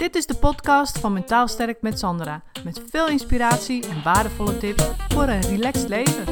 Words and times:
Dit 0.00 0.14
is 0.14 0.26
de 0.26 0.34
podcast 0.34 0.98
van 0.98 1.12
Mentaal 1.12 1.48
Sterk 1.48 1.82
met 1.82 1.98
Sandra. 1.98 2.42
Met 2.64 2.82
veel 2.90 3.08
inspiratie 3.08 3.88
en 3.88 4.02
waardevolle 4.02 4.58
tips 4.58 4.90
voor 5.08 5.22
een 5.22 5.40
relaxed 5.40 5.88
leven. 5.88 6.24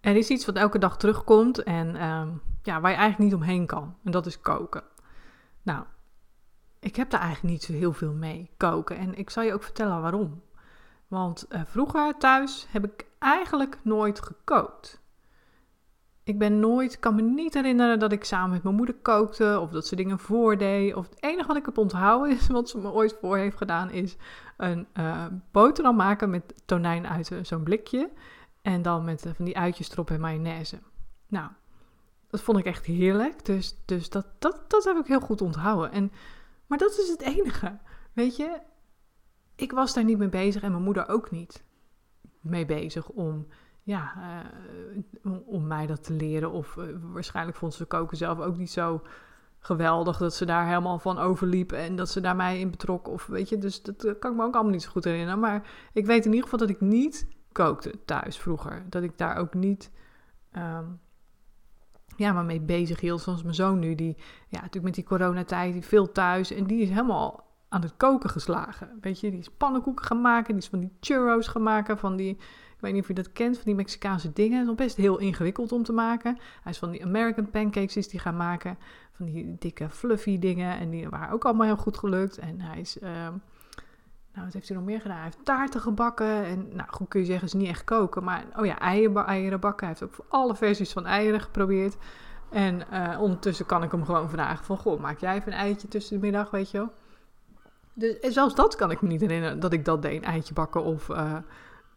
Er 0.00 0.16
is 0.16 0.28
iets 0.28 0.46
wat 0.46 0.56
elke 0.56 0.78
dag 0.78 0.96
terugkomt 0.96 1.62
en 1.62 1.96
ehm, 1.96 2.28
ja, 2.62 2.80
waar 2.80 2.90
je 2.90 2.96
eigenlijk 2.96 3.18
niet 3.18 3.34
omheen 3.34 3.66
kan. 3.66 3.96
En 4.04 4.10
dat 4.10 4.26
is 4.26 4.40
koken. 4.40 4.82
Nou, 5.62 5.84
ik 6.80 6.96
heb 6.96 7.10
daar 7.10 7.20
eigenlijk 7.20 7.52
niet 7.54 7.62
zo 7.62 7.72
heel 7.72 7.92
veel 7.92 8.12
mee, 8.12 8.50
koken. 8.56 8.96
En 8.96 9.14
ik 9.14 9.30
zal 9.30 9.42
je 9.42 9.52
ook 9.52 9.62
vertellen 9.62 10.02
waarom. 10.02 10.42
Want 11.08 11.46
uh, 11.48 11.60
vroeger 11.64 12.16
thuis 12.18 12.66
heb 12.70 12.84
ik 12.84 13.06
eigenlijk 13.18 13.78
nooit 13.82 14.20
gekookt. 14.20 15.00
Ik 16.22 16.38
ben 16.38 16.60
nooit, 16.60 16.98
kan 16.98 17.14
me 17.14 17.22
niet 17.22 17.54
herinneren 17.54 17.98
dat 17.98 18.12
ik 18.12 18.24
samen 18.24 18.50
met 18.50 18.62
mijn 18.62 18.74
moeder 18.74 18.94
kookte 18.94 19.58
of 19.60 19.70
dat 19.70 19.86
ze 19.86 19.96
dingen 19.96 20.18
voordeed. 20.18 20.94
Of 20.94 21.08
het 21.08 21.22
enige 21.22 21.46
wat 21.46 21.56
ik 21.56 21.64
heb 21.64 21.78
onthouden 21.78 22.36
is, 22.36 22.46
wat 22.58 22.68
ze 22.68 22.78
me 22.78 22.92
ooit 22.92 23.16
voor 23.20 23.36
heeft 23.36 23.56
gedaan, 23.56 23.90
is 23.90 24.16
een 24.56 24.86
uh, 24.94 25.26
boterham 25.52 25.96
maken 25.96 26.30
met 26.30 26.54
tonijn 26.64 27.06
uit 27.06 27.30
zo'n 27.42 27.62
blikje. 27.62 28.10
En 28.62 28.82
dan 28.82 29.04
met 29.04 29.26
uh, 29.26 29.32
van 29.34 29.44
die 29.44 29.58
uitjes 29.58 29.90
erop 29.90 30.10
en 30.10 30.20
mayonaise. 30.20 30.78
Nou, 31.26 31.50
dat 32.30 32.40
vond 32.40 32.58
ik 32.58 32.64
echt 32.64 32.86
heerlijk. 32.86 33.44
Dus, 33.44 33.76
dus 33.84 34.10
dat, 34.10 34.26
dat, 34.38 34.70
dat 34.70 34.84
heb 34.84 34.96
ik 34.96 35.06
heel 35.06 35.20
goed 35.20 35.40
onthouden. 35.40 35.92
En, 35.92 36.12
maar 36.66 36.78
dat 36.78 36.98
is 36.98 37.08
het 37.08 37.20
enige. 37.20 37.78
Weet 38.12 38.36
je, 38.36 38.60
ik 39.56 39.72
was 39.72 39.94
daar 39.94 40.04
niet 40.04 40.18
mee 40.18 40.28
bezig 40.28 40.62
en 40.62 40.70
mijn 40.70 40.82
moeder 40.82 41.08
ook 41.08 41.30
niet 41.30 41.66
mee 42.40 42.66
bezig 42.66 43.08
om, 43.08 43.46
ja, 43.82 44.12
uh, 45.22 45.32
om, 45.46 45.66
mij 45.66 45.86
dat 45.86 46.04
te 46.04 46.12
leren. 46.12 46.50
Of 46.50 46.76
uh, 46.76 46.84
waarschijnlijk 47.00 47.56
vond 47.56 47.74
ze 47.74 47.84
koken 47.84 48.16
zelf 48.16 48.38
ook 48.38 48.56
niet 48.56 48.70
zo 48.70 49.02
geweldig 49.58 50.16
dat 50.16 50.34
ze 50.34 50.44
daar 50.44 50.66
helemaal 50.66 50.98
van 50.98 51.18
overliep 51.18 51.72
en 51.72 51.96
dat 51.96 52.08
ze 52.08 52.20
daar 52.20 52.36
mij 52.36 52.60
in 52.60 52.70
betrok. 52.70 53.08
Of 53.08 53.26
weet 53.26 53.48
je, 53.48 53.58
dus 53.58 53.82
dat 53.82 54.18
kan 54.18 54.30
ik 54.30 54.36
me 54.36 54.44
ook 54.44 54.54
allemaal 54.54 54.72
niet 54.72 54.82
zo 54.82 54.90
goed 54.90 55.04
herinneren. 55.04 55.40
Maar 55.40 55.70
ik 55.92 56.06
weet 56.06 56.24
in 56.24 56.30
ieder 56.30 56.42
geval 56.42 56.66
dat 56.66 56.70
ik 56.76 56.80
niet 56.80 57.26
kookte 57.52 58.04
thuis 58.04 58.38
vroeger. 58.38 58.86
Dat 58.88 59.02
ik 59.02 59.18
daar 59.18 59.36
ook 59.36 59.54
niet. 59.54 59.90
Um, 60.56 61.00
ja, 62.16 62.32
maar 62.32 62.44
mee 62.44 62.60
bezig 62.60 63.00
hield. 63.00 63.20
Zoals 63.20 63.42
mijn 63.42 63.54
zoon 63.54 63.78
nu, 63.78 63.94
die 63.94 64.16
ja, 64.48 64.56
natuurlijk 64.56 64.84
met 64.84 64.94
die 64.94 65.04
coronatijd, 65.04 65.72
die 65.72 65.84
veel 65.84 66.12
thuis. 66.12 66.50
En 66.50 66.66
die 66.66 66.80
is 66.80 66.88
helemaal 66.88 67.47
aan 67.68 67.82
het 67.82 67.96
koken 67.96 68.30
geslagen. 68.30 68.98
Weet 69.00 69.20
je, 69.20 69.30
die 69.30 69.38
is 69.38 69.50
pannenkoeken 69.50 70.04
gaan 70.04 70.20
maken, 70.20 70.54
die 70.54 70.62
is 70.62 70.68
van 70.68 70.80
die 70.80 70.92
churros 71.00 71.46
gaan 71.46 71.62
maken, 71.62 71.98
van 71.98 72.16
die, 72.16 72.30
ik 72.30 72.80
weet 72.80 72.92
niet 72.92 73.02
of 73.02 73.08
je 73.08 73.14
dat 73.14 73.32
kent, 73.32 73.54
van 73.54 73.64
die 73.64 73.74
Mexicaanse 73.74 74.32
dingen. 74.32 74.58
Het 74.58 74.68
is 74.68 74.74
best 74.74 74.96
heel 74.96 75.18
ingewikkeld 75.18 75.72
om 75.72 75.82
te 75.82 75.92
maken. 75.92 76.38
Hij 76.62 76.72
is 76.72 76.78
van 76.78 76.90
die 76.90 77.04
American 77.04 77.50
pancakes 77.50 77.96
is 77.96 78.08
die 78.08 78.20
gaan 78.20 78.36
maken, 78.36 78.78
van 79.12 79.26
die 79.26 79.56
dikke 79.58 79.90
fluffy 79.90 80.38
dingen. 80.38 80.78
En 80.78 80.90
die 80.90 81.08
waren 81.08 81.30
ook 81.34 81.44
allemaal 81.44 81.66
heel 81.66 81.76
goed 81.76 81.98
gelukt. 81.98 82.38
En 82.38 82.60
hij 82.60 82.80
is, 82.80 82.98
uh, 83.02 83.10
nou 84.32 84.44
wat 84.44 84.52
heeft 84.52 84.68
hij 84.68 84.76
nog 84.76 84.86
meer 84.86 85.00
gedaan? 85.00 85.16
Hij 85.16 85.24
heeft 85.24 85.44
taarten 85.44 85.80
gebakken. 85.80 86.44
En 86.44 86.68
nou 86.72 86.88
goed 86.90 87.08
kun 87.08 87.20
je 87.20 87.26
zeggen, 87.26 87.46
is 87.46 87.52
niet 87.52 87.68
echt 87.68 87.84
koken. 87.84 88.24
Maar 88.24 88.44
oh 88.56 88.66
ja, 88.66 88.78
eieren, 88.78 89.26
eieren 89.26 89.60
bakken. 89.60 89.86
Hij 89.86 89.96
heeft 89.98 90.12
ook 90.12 90.26
alle 90.28 90.54
versies 90.56 90.92
van 90.92 91.06
eieren 91.06 91.40
geprobeerd. 91.40 91.96
En 92.50 92.82
uh, 92.92 93.20
ondertussen 93.20 93.66
kan 93.66 93.82
ik 93.82 93.90
hem 93.90 94.04
gewoon 94.04 94.30
vragen 94.30 94.64
van, 94.64 94.78
goh, 94.78 95.00
maak 95.00 95.18
jij 95.18 95.34
even 95.34 95.52
een 95.52 95.58
eitje 95.58 95.88
tussen 95.88 96.14
de 96.14 96.22
middag, 96.22 96.50
weet 96.50 96.70
je 96.70 96.78
wel? 96.78 96.92
Dus 97.98 98.34
zelfs 98.34 98.54
dat 98.54 98.74
kan 98.74 98.90
ik 98.90 99.02
me 99.02 99.08
niet 99.08 99.20
herinneren 99.20 99.60
dat 99.60 99.72
ik 99.72 99.84
dat 99.84 100.02
deed, 100.02 100.16
een 100.16 100.28
eitje 100.28 100.54
bakken 100.54 100.82
of 100.82 101.08
uh, 101.08 101.36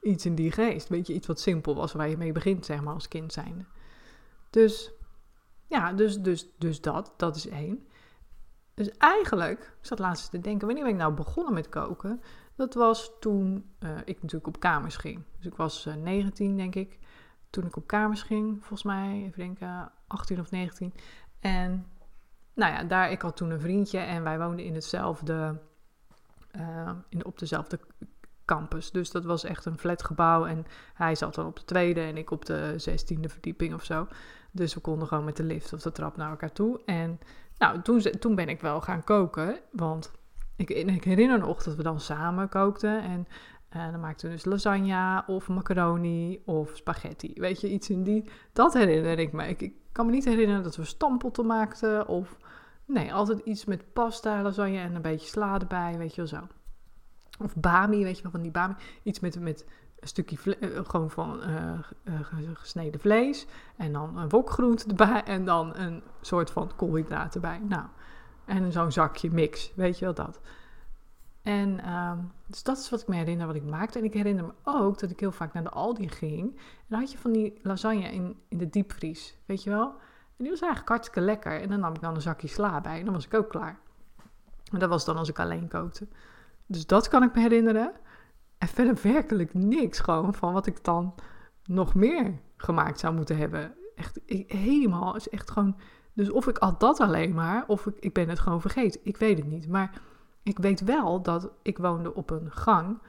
iets 0.01 0.25
in 0.25 0.35
die 0.35 0.51
geest. 0.51 0.89
Weet 0.89 1.07
je, 1.07 1.13
iets 1.13 1.27
wat 1.27 1.39
simpel 1.39 1.75
was 1.75 1.93
waar 1.93 2.09
je 2.09 2.17
mee 2.17 2.31
begint, 2.31 2.65
zeg 2.65 2.81
maar, 2.81 2.93
als 2.93 3.07
kind 3.07 3.33
zijnde. 3.33 3.65
Dus, 4.49 4.91
ja, 5.67 5.93
dus, 5.93 6.19
dus, 6.19 6.47
dus 6.57 6.81
dat, 6.81 7.13
dat 7.17 7.35
is 7.35 7.47
één. 7.47 7.87
Dus 8.73 8.89
eigenlijk, 8.97 9.59
ik 9.59 9.85
zat 9.85 9.99
laatst 9.99 10.31
te 10.31 10.39
denken, 10.39 10.65
wanneer 10.65 10.83
ben 10.83 10.93
ik 10.93 10.99
nou 10.99 11.13
begonnen 11.13 11.53
met 11.53 11.69
koken? 11.69 12.21
Dat 12.55 12.73
was 12.73 13.11
toen 13.19 13.71
uh, 13.79 13.97
ik 14.05 14.21
natuurlijk 14.21 14.47
op 14.47 14.59
kamers 14.59 14.95
ging. 14.95 15.23
Dus 15.37 15.45
ik 15.45 15.55
was 15.55 15.85
uh, 15.85 15.93
19, 15.93 16.57
denk 16.57 16.75
ik, 16.75 16.99
toen 17.49 17.65
ik 17.65 17.75
op 17.75 17.87
kamers 17.87 18.21
ging. 18.21 18.57
Volgens 18.59 18.83
mij, 18.83 19.23
even 19.25 19.39
denken, 19.39 19.91
18 20.07 20.39
of 20.39 20.51
19. 20.51 20.93
En 21.39 21.85
nou 22.53 22.73
ja, 22.73 22.83
daar, 22.83 23.11
ik 23.11 23.21
had 23.21 23.37
toen 23.37 23.49
een 23.49 23.59
vriendje 23.59 23.99
en 23.99 24.23
wij 24.23 24.39
woonden 24.39 24.65
in 24.65 24.73
hetzelfde 24.73 25.59
uh, 26.55 26.91
in, 27.09 27.25
op 27.25 27.39
dezelfde 27.39 27.79
campus. 28.45 28.91
Dus 28.91 29.11
dat 29.11 29.25
was 29.25 29.43
echt 29.43 29.65
een 29.65 29.77
flatgebouw. 29.77 30.45
En 30.45 30.65
hij 30.93 31.15
zat 31.15 31.35
dan 31.35 31.45
op 31.45 31.55
de 31.55 31.65
tweede 31.65 32.01
en 32.01 32.17
ik 32.17 32.31
op 32.31 32.45
de 32.45 32.73
zestiende 32.77 33.29
verdieping 33.29 33.73
of 33.73 33.83
zo. 33.83 34.07
Dus 34.51 34.73
we 34.73 34.79
konden 34.79 35.07
gewoon 35.07 35.23
met 35.23 35.37
de 35.37 35.43
lift 35.43 35.73
of 35.73 35.81
de 35.81 35.91
trap 35.91 36.17
naar 36.17 36.29
elkaar 36.29 36.51
toe. 36.51 36.81
En 36.85 37.19
nou, 37.57 37.81
toen, 37.81 38.01
toen 38.01 38.35
ben 38.35 38.49
ik 38.49 38.61
wel 38.61 38.81
gaan 38.81 39.03
koken. 39.03 39.59
Want 39.71 40.11
ik, 40.55 40.69
ik 40.69 41.03
herinner 41.03 41.39
nog 41.39 41.63
dat 41.63 41.75
we 41.75 41.83
dan 41.83 41.99
samen 41.99 42.49
kookten. 42.49 43.01
En 43.01 43.27
uh, 43.75 43.91
dan 43.91 43.99
maakten 43.99 44.29
we 44.29 44.35
dus 44.35 44.45
lasagne 44.45 45.23
of 45.27 45.47
macaroni 45.47 46.41
of 46.45 46.71
spaghetti. 46.75 47.33
Weet 47.35 47.61
je, 47.61 47.69
iets 47.69 47.89
in 47.89 48.03
die... 48.03 48.29
Dat 48.53 48.73
herinner 48.73 49.19
ik 49.19 49.31
me. 49.31 49.47
Ik, 49.47 49.61
ik 49.61 49.73
kan 49.91 50.05
me 50.05 50.11
niet 50.11 50.25
herinneren 50.25 50.63
dat 50.63 50.75
we 50.75 50.85
stampotten 50.85 51.45
maakten 51.45 52.07
of 52.07 52.37
Nee, 52.93 53.13
altijd 53.13 53.39
iets 53.39 53.65
met 53.65 53.93
pasta, 53.93 54.41
lasagne 54.41 54.77
en 54.77 54.95
een 54.95 55.01
beetje 55.01 55.27
sla 55.27 55.59
erbij, 55.59 55.97
weet 55.97 56.15
je 56.15 56.21
wel 56.21 56.27
zo. 56.27 56.47
Of 57.39 57.55
bami, 57.55 58.03
weet 58.03 58.17
je 58.17 58.23
wel, 58.23 58.31
van 58.31 58.41
die 58.41 58.51
bami. 58.51 58.75
Iets 59.03 59.19
met, 59.19 59.39
met 59.39 59.65
een 59.99 60.07
stukje 60.07 60.57
uh, 60.59 60.79
gewoon 60.83 61.09
van 61.09 61.39
uh, 61.49 62.19
gesneden 62.53 62.99
vlees. 62.99 63.47
En 63.77 63.93
dan 63.93 64.17
een 64.17 64.29
wokgroente 64.29 64.87
erbij. 64.87 65.23
En 65.23 65.45
dan 65.45 65.75
een 65.75 66.03
soort 66.21 66.51
van 66.51 66.75
koolhydraten 66.75 67.41
erbij. 67.41 67.59
Nou, 67.67 67.85
en 68.45 68.71
zo'n 68.71 68.91
zakje 68.91 69.31
mix, 69.31 69.71
weet 69.75 69.99
je 69.99 70.05
wel 70.05 70.13
dat. 70.13 70.39
En 71.41 71.93
um, 71.93 72.31
dus 72.47 72.63
dat 72.63 72.77
is 72.77 72.89
wat 72.89 73.01
ik 73.01 73.07
me 73.07 73.15
herinner 73.15 73.47
wat 73.47 73.55
ik 73.55 73.63
maakte. 73.63 73.99
En 73.99 74.05
ik 74.05 74.13
herinner 74.13 74.45
me 74.45 74.53
ook 74.63 74.99
dat 74.99 75.09
ik 75.09 75.19
heel 75.19 75.31
vaak 75.31 75.53
naar 75.53 75.63
de 75.63 75.69
Aldi 75.69 76.09
ging. 76.09 76.55
En 76.55 76.85
dan 76.87 76.99
had 76.99 77.11
je 77.11 77.17
van 77.17 77.31
die 77.31 77.59
lasagne 77.61 78.11
in, 78.11 78.39
in 78.47 78.57
de 78.57 78.69
diepvries, 78.69 79.37
weet 79.45 79.63
je 79.63 79.69
wel. 79.69 79.93
En 80.37 80.43
die 80.43 80.49
was 80.49 80.61
eigenlijk 80.61 80.89
hartstikke 80.89 81.21
lekker. 81.21 81.61
En 81.61 81.69
dan 81.69 81.79
nam 81.79 81.93
ik 81.93 82.01
dan 82.01 82.15
een 82.15 82.21
zakje 82.21 82.47
sla 82.47 82.81
bij 82.81 82.99
en 82.99 83.05
dan 83.05 83.13
was 83.13 83.25
ik 83.25 83.33
ook 83.33 83.49
klaar. 83.49 83.79
Maar 84.71 84.79
dat 84.79 84.89
was 84.89 85.05
dan 85.05 85.17
als 85.17 85.29
ik 85.29 85.39
alleen 85.39 85.67
kookte. 85.67 86.07
Dus 86.65 86.85
dat 86.85 87.07
kan 87.07 87.23
ik 87.23 87.33
me 87.33 87.41
herinneren. 87.41 87.91
En 88.57 88.67
verder 88.67 88.99
werkelijk 89.03 89.53
niks 89.53 89.99
gewoon 89.99 90.33
van 90.33 90.53
wat 90.53 90.65
ik 90.65 90.83
dan 90.83 91.15
nog 91.65 91.93
meer 91.93 92.39
gemaakt 92.57 92.99
zou 92.99 93.15
moeten 93.15 93.37
hebben. 93.37 93.73
Echt 93.95 94.19
ik, 94.25 94.51
helemaal, 94.51 95.15
is 95.15 95.29
echt 95.29 95.51
gewoon... 95.51 95.77
Dus 96.13 96.31
of 96.31 96.47
ik 96.47 96.57
had 96.57 96.79
dat 96.79 96.99
alleen 96.99 97.33
maar, 97.33 97.63
of 97.67 97.85
ik, 97.85 97.95
ik 97.99 98.13
ben 98.13 98.29
het 98.29 98.39
gewoon 98.39 98.61
vergeten. 98.61 99.01
Ik 99.03 99.17
weet 99.17 99.37
het 99.37 99.47
niet. 99.47 99.67
Maar 99.67 100.01
ik 100.43 100.57
weet 100.57 100.81
wel 100.81 101.21
dat 101.21 101.51
ik 101.61 101.77
woonde 101.77 102.13
op 102.13 102.29
een 102.29 102.51
gang... 102.51 102.99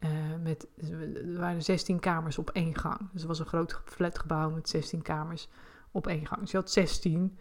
Uh, 0.00 0.10
met, 0.42 0.66
er 0.76 1.38
waren 1.38 1.62
16 1.62 2.00
kamers 2.00 2.38
op 2.38 2.50
één 2.50 2.78
gang. 2.78 2.98
Dus 2.98 3.20
het 3.20 3.24
was 3.24 3.38
een 3.38 3.46
groot 3.46 3.80
flatgebouw 3.84 4.50
met 4.50 4.68
16 4.68 5.02
kamers 5.02 5.48
op 5.94 6.06
één 6.06 6.26
gang. 6.26 6.40
Dus 6.40 6.50
je 6.50 6.56
had 6.56 6.70
16 6.70 7.38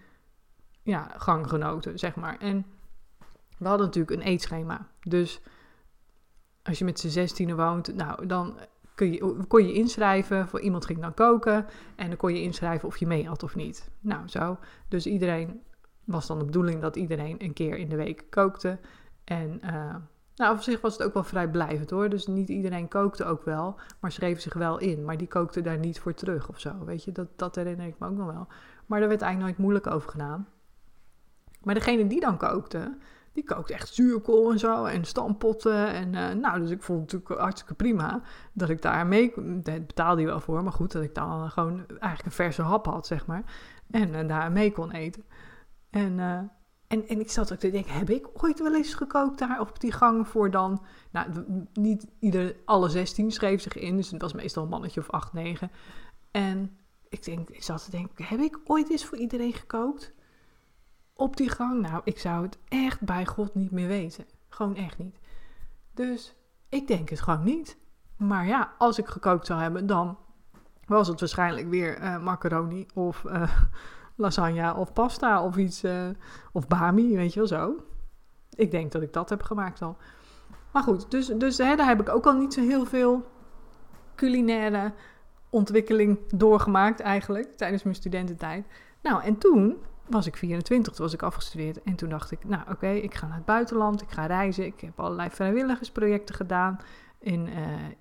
ja, 0.83 1.11
ganggenoten, 1.17 1.99
zeg 1.99 2.15
maar. 2.15 2.37
En 2.39 2.65
we 3.57 3.67
hadden 3.67 3.85
natuurlijk 3.85 4.21
een 4.21 4.27
eetschema. 4.27 4.87
Dus 5.01 5.41
als 6.63 6.79
je 6.79 6.85
met 6.85 6.99
z'n 6.99 7.07
16 7.07 7.55
woont, 7.55 7.95
nou, 7.95 8.25
dan 8.25 8.57
kun 8.95 9.11
je, 9.11 9.45
kon 9.47 9.67
je 9.67 9.73
inschrijven. 9.73 10.47
Voor 10.47 10.59
iemand 10.59 10.85
ging 10.85 10.99
dan 10.99 11.13
koken. 11.13 11.65
En 11.95 12.07
dan 12.07 12.17
kon 12.17 12.33
je 12.33 12.41
inschrijven 12.41 12.87
of 12.87 12.97
je 12.97 13.07
mee 13.07 13.27
had 13.27 13.43
of 13.43 13.55
niet. 13.55 13.89
Nou, 13.99 14.27
zo. 14.27 14.57
Dus 14.87 15.05
iedereen 15.05 15.61
was 16.03 16.27
dan 16.27 16.39
de 16.39 16.45
bedoeling 16.45 16.81
dat 16.81 16.95
iedereen 16.95 17.43
een 17.43 17.53
keer 17.53 17.77
in 17.77 17.89
de 17.89 17.95
week 17.95 18.25
kookte. 18.29 18.79
En 19.23 19.59
uh, 19.63 19.95
nou, 20.35 20.55
op 20.55 20.61
zich 20.61 20.81
was 20.81 20.97
het 20.97 21.07
ook 21.07 21.13
wel 21.13 21.23
vrij 21.23 21.49
blijvend 21.49 21.89
hoor. 21.89 22.09
Dus 22.09 22.27
niet 22.27 22.49
iedereen 22.49 22.87
kookte 22.87 23.25
ook 23.25 23.43
wel, 23.43 23.79
maar 23.99 24.11
schreef 24.11 24.41
zich 24.41 24.53
wel 24.53 24.77
in. 24.77 25.05
Maar 25.05 25.17
die 25.17 25.27
kookte 25.27 25.61
daar 25.61 25.77
niet 25.77 25.99
voor 25.99 26.13
terug 26.13 26.49
of 26.49 26.59
zo. 26.59 26.85
Weet 26.85 27.03
je, 27.03 27.11
dat, 27.11 27.27
dat 27.35 27.55
herinner 27.55 27.87
ik 27.87 27.99
me 27.99 28.07
ook 28.07 28.17
nog 28.17 28.31
wel. 28.31 28.47
Maar 28.85 28.99
daar 28.99 29.09
werd 29.09 29.21
eigenlijk 29.21 29.41
nooit 29.41 29.57
moeilijk 29.57 29.95
over 29.95 30.09
gedaan. 30.09 30.47
Maar 31.63 31.73
degene 31.73 32.07
die 32.07 32.19
dan 32.19 32.37
kookte, 32.37 32.97
die 33.31 33.43
kookte 33.43 33.73
echt 33.73 33.93
zuurkool 33.93 34.51
en 34.51 34.59
zo. 34.59 34.85
En 34.85 35.05
stampotten. 35.05 35.87
En 35.87 36.13
uh, 36.13 36.29
nou, 36.41 36.59
dus 36.59 36.69
ik 36.69 36.83
vond 36.83 37.01
het 37.01 37.11
natuurlijk 37.11 37.41
hartstikke 37.41 37.73
prima 37.73 38.21
dat 38.53 38.69
ik 38.69 38.81
daar 38.81 39.07
mee... 39.07 39.33
Dat 39.61 39.87
betaalde 39.87 40.21
hij 40.21 40.29
wel 40.29 40.39
voor, 40.39 40.63
maar 40.63 40.73
goed, 40.73 40.91
dat 40.91 41.03
ik 41.03 41.15
dan 41.15 41.51
gewoon 41.51 41.85
eigenlijk 41.87 42.25
een 42.25 42.31
verse 42.31 42.61
hap 42.61 42.85
had, 42.85 43.07
zeg 43.07 43.25
maar. 43.25 43.43
En 43.91 44.13
uh, 44.13 44.27
daar 44.27 44.51
mee 44.51 44.71
kon 44.71 44.91
eten. 44.91 45.23
En... 45.89 46.17
Uh, 46.17 46.39
en, 46.93 47.07
en 47.07 47.19
ik 47.19 47.31
zat 47.31 47.51
ook 47.53 47.59
te 47.59 47.71
denken, 47.71 47.93
heb 47.93 48.09
ik 48.09 48.27
ooit 48.33 48.59
wel 48.59 48.75
eens 48.75 48.93
gekookt 48.93 49.39
daar 49.39 49.59
op 49.59 49.79
die 49.79 49.91
gang 49.91 50.27
voor 50.27 50.51
dan... 50.51 50.81
Nou, 51.11 51.27
niet 51.73 52.07
ieder, 52.19 52.55
alle 52.65 52.89
16 52.89 53.31
schreef 53.31 53.61
zich 53.61 53.75
in, 53.75 53.97
dus 53.97 54.11
het 54.11 54.21
was 54.21 54.33
meestal 54.33 54.63
een 54.63 54.69
mannetje 54.69 54.99
of 54.99 55.09
8, 55.09 55.33
9. 55.33 55.71
En 56.31 56.77
ik, 57.09 57.23
denk, 57.23 57.49
ik 57.49 57.63
zat 57.63 57.83
te 57.83 57.91
denken, 57.91 58.25
heb 58.25 58.39
ik 58.39 58.59
ooit 58.65 58.89
eens 58.89 59.05
voor 59.05 59.17
iedereen 59.17 59.53
gekookt? 59.53 60.13
Op 61.13 61.37
die 61.37 61.49
gang? 61.49 61.81
Nou, 61.81 62.01
ik 62.03 62.19
zou 62.19 62.43
het 62.43 62.57
echt 62.67 63.01
bij 63.01 63.25
God 63.25 63.55
niet 63.55 63.71
meer 63.71 63.87
weten. 63.87 64.25
Gewoon 64.49 64.75
echt 64.75 64.97
niet. 64.97 65.19
Dus 65.93 66.35
ik 66.69 66.87
denk 66.87 67.09
het 67.09 67.21
gewoon 67.21 67.43
niet. 67.43 67.77
Maar 68.17 68.47
ja, 68.47 68.73
als 68.77 68.97
ik 68.97 69.07
gekookt 69.07 69.45
zou 69.45 69.61
hebben, 69.61 69.85
dan 69.85 70.17
was 70.85 71.07
het 71.07 71.19
waarschijnlijk 71.19 71.69
weer 71.69 72.01
uh, 72.01 72.23
macaroni 72.23 72.85
of 72.93 73.23
uh, 73.23 73.51
lasagne 74.15 74.75
of 74.75 74.93
pasta 74.93 75.43
of 75.43 75.57
iets, 75.57 75.83
uh, 75.83 76.07
of 76.51 76.67
bami, 76.67 77.15
weet 77.15 77.33
je 77.33 77.39
wel 77.39 77.47
zo. 77.47 77.75
Ik 78.55 78.71
denk 78.71 78.91
dat 78.91 79.01
ik 79.01 79.13
dat 79.13 79.29
heb 79.29 79.43
gemaakt 79.43 79.81
al. 79.81 79.97
Maar 80.71 80.83
goed, 80.83 81.11
dus, 81.11 81.27
dus 81.27 81.57
hè, 81.57 81.75
daar 81.75 81.87
heb 81.87 82.01
ik 82.01 82.09
ook 82.09 82.25
al 82.25 82.33
niet 82.33 82.53
zo 82.53 82.61
heel 82.61 82.85
veel 82.85 83.25
culinaire 84.15 84.93
ontwikkeling 85.49 86.19
doorgemaakt 86.35 86.99
eigenlijk 86.99 87.57
tijdens 87.57 87.83
mijn 87.83 87.95
studententijd. 87.95 88.65
Nou, 89.01 89.23
en 89.23 89.37
toen 89.37 89.77
was 90.09 90.27
ik 90.27 90.35
24, 90.35 90.93
toen 90.93 91.05
was 91.05 91.13
ik 91.13 91.21
afgestudeerd. 91.21 91.83
En 91.83 91.95
toen 91.95 92.09
dacht 92.09 92.31
ik, 92.31 92.45
nou 92.47 92.63
oké, 92.69 92.89
ik 92.89 93.13
ga 93.13 93.27
naar 93.27 93.35
het 93.35 93.45
buitenland, 93.45 94.01
ik 94.01 94.11
ga 94.11 94.25
reizen. 94.25 94.65
Ik 94.65 94.81
heb 94.81 94.99
allerlei 94.99 95.29
vrijwilligersprojecten 95.29 96.35
gedaan 96.35 96.79
in, 97.19 97.47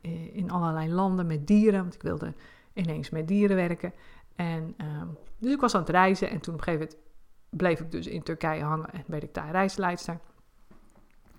uh, 0.03 0.37
in 0.37 0.51
allerlei 0.51 0.93
landen 0.93 1.27
met 1.27 1.47
dieren. 1.47 1.81
Want 1.81 1.95
ik 1.95 2.03
wilde 2.03 2.35
ineens 2.73 3.11
met 3.11 3.29
dieren 3.29 3.57
werken. 3.57 3.93
En, 4.37 4.75
uh, 4.81 5.03
dus 5.39 5.53
ik 5.53 5.61
was 5.61 5.75
aan 5.75 5.81
het 5.81 5.91
reizen 5.91 6.31
en 6.31 6.41
toen 6.41 6.55
op 6.55 6.61
een 6.61 6.65
gegeven 6.65 6.87
moment 6.89 7.11
bleef 7.51 7.81
ik 7.81 7.91
dus 7.91 8.07
in 8.07 8.23
Turkije 8.23 8.63
hangen 8.63 8.93
en 8.93 9.05
werd 9.07 9.23
ik 9.23 9.35
daar 9.35 9.51
reisleidster. 9.51 10.21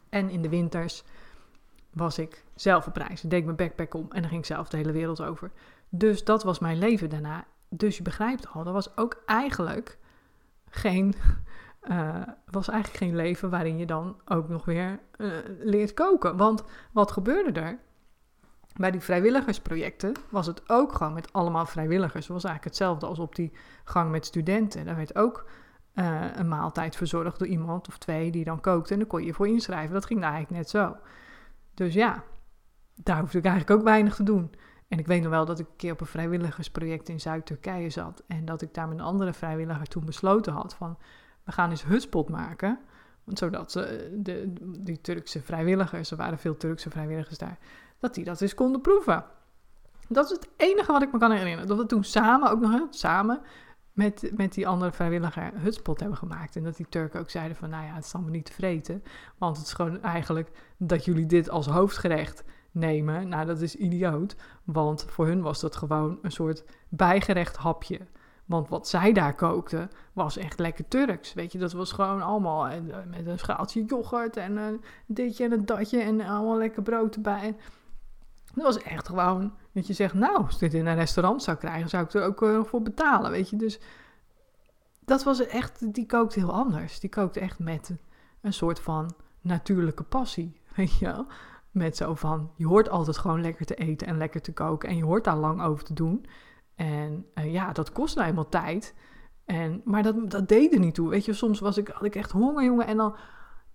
En 0.09 0.29
in 0.29 0.41
de 0.41 0.49
winters 0.49 1.03
was 1.93 2.17
ik 2.17 2.43
zelf 2.55 2.87
op 2.87 2.95
reis. 2.95 3.23
Ik 3.23 3.29
deed 3.29 3.45
mijn 3.45 3.57
backpack 3.57 3.93
om 3.93 4.05
en 4.09 4.21
dan 4.21 4.29
ging 4.29 4.41
ik 4.41 4.45
zelf 4.45 4.69
de 4.69 4.77
hele 4.77 4.91
wereld 4.91 5.21
over. 5.21 5.51
Dus 5.89 6.23
dat 6.23 6.43
was 6.43 6.59
mijn 6.59 6.77
leven 6.77 7.09
daarna. 7.09 7.45
Dus 7.69 7.97
je 7.97 8.03
begrijpt 8.03 8.47
al, 8.47 8.63
dat 8.63 8.73
was 8.73 8.97
ook 8.97 9.23
eigenlijk 9.25 9.97
geen, 10.69 11.15
uh, 11.83 12.21
was 12.51 12.67
eigenlijk 12.67 13.03
geen 13.03 13.15
leven 13.15 13.49
waarin 13.49 13.77
je 13.77 13.85
dan 13.85 14.21
ook 14.25 14.49
nog 14.49 14.65
weer 14.65 14.99
uh, 15.17 15.31
leert 15.59 15.93
koken. 15.93 16.37
Want 16.37 16.63
wat 16.91 17.11
gebeurde 17.11 17.59
er? 17.59 17.79
Bij 18.73 18.91
die 18.91 19.01
vrijwilligersprojecten 19.01 20.13
was 20.29 20.47
het 20.47 20.69
ook 20.69 20.93
gewoon 20.93 21.13
met 21.13 21.33
allemaal 21.33 21.65
vrijwilligers. 21.65 22.25
Het 22.25 22.33
was 22.33 22.43
eigenlijk 22.43 22.75
hetzelfde 22.75 23.05
als 23.05 23.19
op 23.19 23.35
die 23.35 23.51
gang 23.83 24.11
met 24.11 24.25
studenten. 24.25 24.85
Daar 24.85 24.95
werd 24.95 25.15
ook 25.15 25.49
uh, 25.95 26.25
een 26.35 26.47
maaltijd 26.47 26.95
verzorgd 26.95 27.39
door 27.39 27.47
iemand 27.47 27.87
of 27.87 27.97
twee 27.97 28.31
die 28.31 28.43
dan 28.43 28.61
kookte. 28.61 28.93
En 28.93 28.99
dan 28.99 29.07
kon 29.07 29.19
je 29.19 29.25
je 29.25 29.33
voor 29.33 29.47
inschrijven. 29.47 29.93
Dat 29.93 30.05
ging 30.05 30.21
daar 30.21 30.31
eigenlijk 30.31 30.61
net 30.61 30.69
zo. 30.69 30.97
Dus 31.73 31.93
ja, 31.93 32.23
daar 32.95 33.19
hoefde 33.19 33.37
ik 33.37 33.45
eigenlijk 33.45 33.79
ook 33.79 33.85
weinig 33.85 34.15
te 34.15 34.23
doen. 34.23 34.51
En 34.87 34.99
ik 34.99 35.07
weet 35.07 35.21
nog 35.21 35.31
wel 35.31 35.45
dat 35.45 35.59
ik 35.59 35.67
een 35.67 35.75
keer 35.75 35.91
op 35.91 36.01
een 36.01 36.07
vrijwilligersproject 36.07 37.09
in 37.09 37.19
Zuid-Turkije 37.19 37.89
zat. 37.89 38.23
En 38.27 38.45
dat 38.45 38.61
ik 38.61 38.73
daar 38.73 38.87
met 38.87 38.97
een 38.97 39.03
andere 39.03 39.33
vrijwilliger 39.33 39.87
toen 39.87 40.05
besloten 40.05 40.53
had 40.53 40.75
van... 40.75 40.97
we 41.43 41.51
gaan 41.51 41.69
eens 41.69 41.83
hutspot 41.83 42.29
maken. 42.29 42.79
Zodat 43.25 43.71
ze, 43.71 44.11
de, 44.21 44.53
die 44.79 45.01
Turkse 45.01 45.41
vrijwilligers, 45.41 46.11
er 46.11 46.17
waren 46.17 46.37
veel 46.37 46.57
Turkse 46.57 46.89
vrijwilligers 46.89 47.37
daar... 47.37 47.57
dat 48.03 48.13
die 48.13 48.23
dat 48.23 48.41
eens 48.41 48.53
konden 48.53 48.81
proeven. 48.81 49.25
Dat 50.07 50.25
is 50.25 50.31
het 50.31 50.49
enige 50.57 50.91
wat 50.91 51.01
ik 51.01 51.11
me 51.11 51.19
kan 51.19 51.31
herinneren. 51.31 51.67
Dat 51.67 51.77
we 51.77 51.85
toen 51.85 52.03
samen, 52.03 52.51
ook 52.51 52.59
nog 52.59 52.87
samen, 52.89 53.41
met, 53.93 54.31
met 54.35 54.53
die 54.53 54.67
andere 54.67 54.91
vrijwilliger 54.91 55.51
hutspot 55.55 55.99
hebben 55.99 56.17
gemaakt. 56.17 56.55
En 56.55 56.63
dat 56.63 56.75
die 56.75 56.89
Turken 56.89 57.19
ook 57.19 57.29
zeiden 57.29 57.57
van, 57.57 57.69
nou 57.69 57.85
ja, 57.85 57.93
het 57.93 58.05
is 58.05 58.13
allemaal 58.13 58.31
niet 58.31 58.45
te 58.45 58.53
vreten. 58.53 59.03
Want 59.37 59.57
het 59.57 59.65
is 59.65 59.73
gewoon 59.73 60.01
eigenlijk 60.01 60.49
dat 60.77 61.05
jullie 61.05 61.25
dit 61.25 61.49
als 61.49 61.67
hoofdgerecht 61.67 62.43
nemen. 62.71 63.27
Nou, 63.27 63.45
dat 63.45 63.61
is 63.61 63.75
idioot. 63.75 64.35
Want 64.63 65.05
voor 65.09 65.25
hun 65.25 65.41
was 65.41 65.59
dat 65.59 65.75
gewoon 65.75 66.19
een 66.21 66.31
soort 66.31 66.63
bijgerecht 66.89 67.55
hapje. 67.55 67.99
Want 68.45 68.69
wat 68.69 68.87
zij 68.87 69.13
daar 69.13 69.35
kookten 69.35 69.89
was 70.13 70.37
echt 70.37 70.59
lekker 70.59 70.87
Turks. 70.87 71.33
Weet 71.33 71.51
je, 71.51 71.57
dat 71.57 71.73
was 71.73 71.91
gewoon 71.91 72.21
allemaal 72.21 72.67
eh, 72.67 72.79
met 73.09 73.27
een 73.27 73.39
schaaltje 73.39 73.85
yoghurt 73.85 74.37
en 74.37 74.57
een 74.57 74.83
ditje 75.05 75.43
en 75.43 75.51
een 75.51 75.65
datje 75.65 75.99
en 75.99 76.21
allemaal 76.21 76.57
lekker 76.57 76.83
brood 76.83 77.15
erbij. 77.15 77.55
Dat 78.53 78.63
was 78.63 78.77
echt 78.77 79.07
gewoon 79.07 79.53
dat 79.71 79.87
je 79.87 79.93
zegt, 79.93 80.13
nou, 80.13 80.37
als 80.37 80.59
dit 80.59 80.73
in 80.73 80.85
een 80.85 80.95
restaurant 80.95 81.43
zou 81.43 81.57
krijgen, 81.57 81.89
zou 81.89 82.03
ik 82.03 82.13
er 82.13 82.23
ook 82.23 82.41
uh, 82.41 82.63
voor 82.63 82.81
betalen, 82.81 83.31
weet 83.31 83.49
je. 83.49 83.55
Dus 83.55 83.79
dat 85.05 85.23
was 85.23 85.45
echt, 85.45 85.93
die 85.93 86.05
kookte 86.05 86.39
heel 86.39 86.53
anders. 86.53 86.99
Die 86.99 87.09
kookte 87.09 87.39
echt 87.39 87.59
met 87.59 87.91
een 88.41 88.53
soort 88.53 88.79
van 88.79 89.15
natuurlijke 89.41 90.03
passie, 90.03 90.61
weet 90.75 90.97
je 90.97 91.05
wel. 91.05 91.25
Met 91.71 91.97
zo 91.97 92.15
van, 92.15 92.51
je 92.55 92.67
hoort 92.67 92.89
altijd 92.89 93.17
gewoon 93.17 93.41
lekker 93.41 93.65
te 93.65 93.75
eten 93.75 94.07
en 94.07 94.17
lekker 94.17 94.41
te 94.41 94.53
koken. 94.53 94.89
En 94.89 94.95
je 94.95 95.03
hoort 95.03 95.23
daar 95.23 95.37
lang 95.37 95.61
over 95.61 95.83
te 95.83 95.93
doen. 95.93 96.25
En 96.75 97.25
uh, 97.35 97.53
ja, 97.53 97.71
dat 97.71 97.91
kost 97.91 98.15
nou 98.15 98.27
eenmaal 98.27 98.49
tijd. 98.49 98.93
En, 99.45 99.81
maar 99.83 100.03
dat, 100.03 100.31
dat 100.31 100.47
deed 100.47 100.73
er 100.73 100.79
niet 100.79 100.95
toe. 100.95 101.09
Weet 101.09 101.25
je, 101.25 101.33
soms 101.33 101.59
was 101.59 101.77
ik, 101.77 101.87
had 101.87 102.03
ik 102.03 102.15
echt 102.15 102.31
honger, 102.31 102.63
jongen. 102.63 102.87
En 102.87 102.97
dan, 102.97 103.15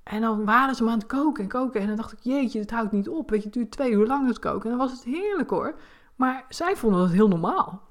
en 0.08 0.20
dan 0.20 0.44
waren 0.44 0.74
ze 0.74 0.82
maar 0.82 0.92
aan 0.92 0.98
het 0.98 1.06
koken 1.06 1.42
en 1.42 1.48
koken. 1.48 1.80
En 1.80 1.86
dan 1.86 1.96
dacht 1.96 2.12
ik, 2.12 2.18
jeetje, 2.22 2.60
het 2.60 2.70
houdt 2.70 2.92
niet 2.92 3.08
op. 3.08 3.30
Weet 3.30 3.38
je, 3.38 3.44
het 3.44 3.54
duurt 3.54 3.70
twee 3.70 3.90
uur 3.90 4.06
lang 4.06 4.26
het 4.26 4.38
koken. 4.38 4.70
En 4.70 4.76
dan 4.76 4.86
was 4.86 4.96
het 4.96 5.04
heerlijk 5.04 5.50
hoor. 5.50 5.78
Maar 6.16 6.44
zij 6.48 6.76
vonden 6.76 7.00
het 7.00 7.12
heel 7.12 7.28
normaal. 7.28 7.82